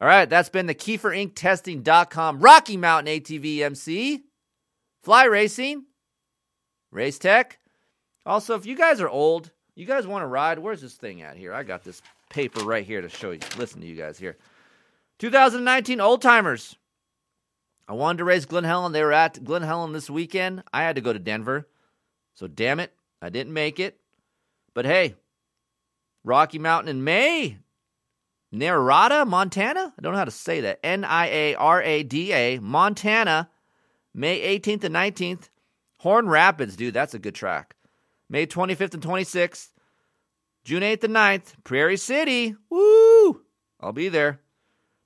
[0.00, 4.24] All right, that's been the KeeferIncTesting.com Rocky Mountain ATV MC.
[5.02, 5.84] Fly Racing.
[6.90, 7.58] Race Tech.
[8.26, 11.36] Also, if you guys are old, you guys want to ride, where's this thing at
[11.36, 11.52] here?
[11.52, 13.40] I got this paper right here to show you.
[13.56, 14.36] Listen to you guys here.
[15.18, 16.76] 2019 Old Timers.
[17.86, 18.92] I wanted to race Glen Helen.
[18.92, 20.62] They were at Glen Helen this weekend.
[20.72, 21.68] I had to go to Denver.
[22.34, 24.00] So damn it, I didn't make it.
[24.74, 25.14] But hey,
[26.24, 27.58] Rocky Mountain in May.
[28.52, 29.92] Niarada, Montana?
[29.98, 30.80] I don't know how to say that.
[30.84, 33.50] N I A R A D A, Montana,
[34.14, 35.48] May 18th and 19th.
[35.98, 37.74] Horn Rapids, dude, that's a good track.
[38.28, 39.68] May 25th and 26th.
[40.64, 42.54] June 8th and 9th, Prairie City.
[42.70, 43.42] Woo!
[43.80, 44.40] I'll be there.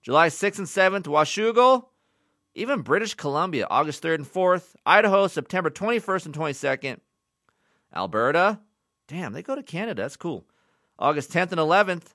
[0.02, 1.87] July 6th and 7th, Washougal.
[2.58, 4.74] Even British Columbia, August 3rd and 4th.
[4.84, 6.98] Idaho, September 21st and 22nd.
[7.94, 8.58] Alberta,
[9.06, 10.02] damn, they go to Canada.
[10.02, 10.44] That's cool.
[10.98, 12.14] August 10th and 11th.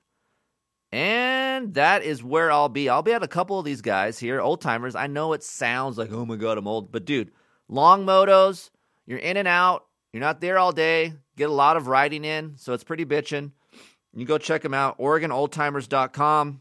[0.92, 2.90] And that is where I'll be.
[2.90, 4.94] I'll be at a couple of these guys here, old timers.
[4.94, 6.92] I know it sounds like, oh my God, I'm old.
[6.92, 7.32] But dude,
[7.68, 8.68] long motos,
[9.06, 9.86] you're in and out.
[10.12, 11.14] You're not there all day.
[11.36, 12.58] Get a lot of riding in.
[12.58, 13.52] So it's pretty bitching.
[14.14, 14.98] You go check them out.
[14.98, 16.60] OregonOldTimers.com.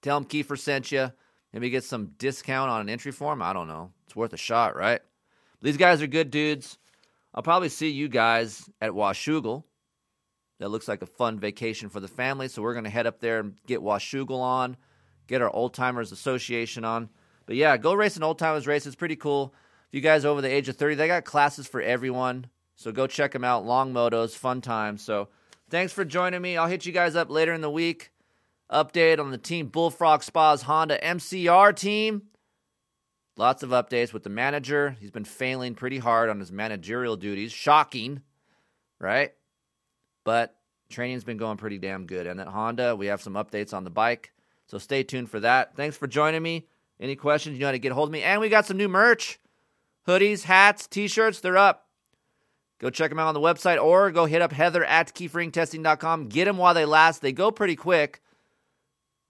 [0.00, 1.10] Tell them Keefer sent you.
[1.52, 3.42] Maybe get some discount on an entry form.
[3.42, 3.92] I don't know.
[4.06, 5.00] It's worth a shot, right?
[5.60, 6.78] These guys are good dudes.
[7.34, 9.64] I'll probably see you guys at Washougal.
[10.58, 12.48] That looks like a fun vacation for the family.
[12.48, 14.76] So we're going to head up there and get Washougal on,
[15.26, 17.08] get our Old Timers Association on.
[17.46, 18.86] But yeah, go race an Old Timers race.
[18.86, 19.54] It's pretty cool.
[19.88, 22.46] If you guys over the age of 30, they got classes for everyone.
[22.76, 23.64] So go check them out.
[23.64, 25.02] Long motos, fun times.
[25.02, 25.28] So
[25.68, 26.56] thanks for joining me.
[26.56, 28.11] I'll hit you guys up later in the week.
[28.72, 32.22] Update on the Team Bullfrog Spas Honda MCR team.
[33.36, 34.96] Lots of updates with the manager.
[34.98, 37.52] He's been failing pretty hard on his managerial duties.
[37.52, 38.22] Shocking,
[38.98, 39.32] right?
[40.24, 40.54] But
[40.88, 42.26] training's been going pretty damn good.
[42.26, 44.32] And at Honda, we have some updates on the bike.
[44.66, 45.76] So stay tuned for that.
[45.76, 46.66] Thanks for joining me.
[47.00, 48.22] Any questions, you know how to get a hold of me.
[48.22, 49.38] And we got some new merch
[50.06, 51.40] hoodies, hats, t shirts.
[51.40, 51.88] They're up.
[52.78, 56.28] Go check them out on the website or go hit up Heather at keeferinctesting.com.
[56.28, 57.22] Get them while they last.
[57.22, 58.22] They go pretty quick.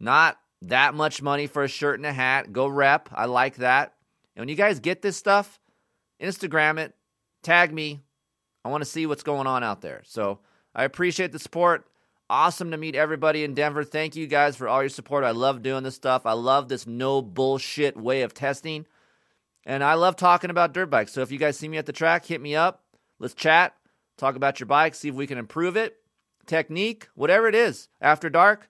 [0.03, 2.53] Not that much money for a shirt and a hat.
[2.53, 3.09] Go rep.
[3.12, 3.95] I like that.
[4.35, 5.61] And when you guys get this stuff,
[6.20, 6.95] Instagram it,
[7.43, 8.01] tag me.
[8.65, 10.03] I want to see what's going on out there.
[10.05, 10.41] So
[10.74, 11.87] I appreciate the support.
[12.29, 13.85] Awesome to meet everybody in Denver.
[13.85, 15.23] Thank you guys for all your support.
[15.23, 16.27] I love doing this stuff.
[16.27, 18.87] I love this no bullshit way of testing.
[19.65, 21.12] And I love talking about dirt bikes.
[21.12, 22.83] So if you guys see me at the track, hit me up.
[23.20, 23.77] Let's chat,
[24.16, 25.97] talk about your bike, see if we can improve it,
[26.47, 27.89] technique, whatever it is.
[28.01, 28.69] After dark,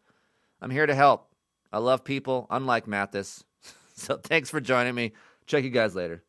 [0.62, 1.28] I'm here to help.
[1.72, 3.44] I love people, unlike Matthes.
[3.94, 5.12] So thanks for joining me.
[5.46, 6.24] Check you guys later.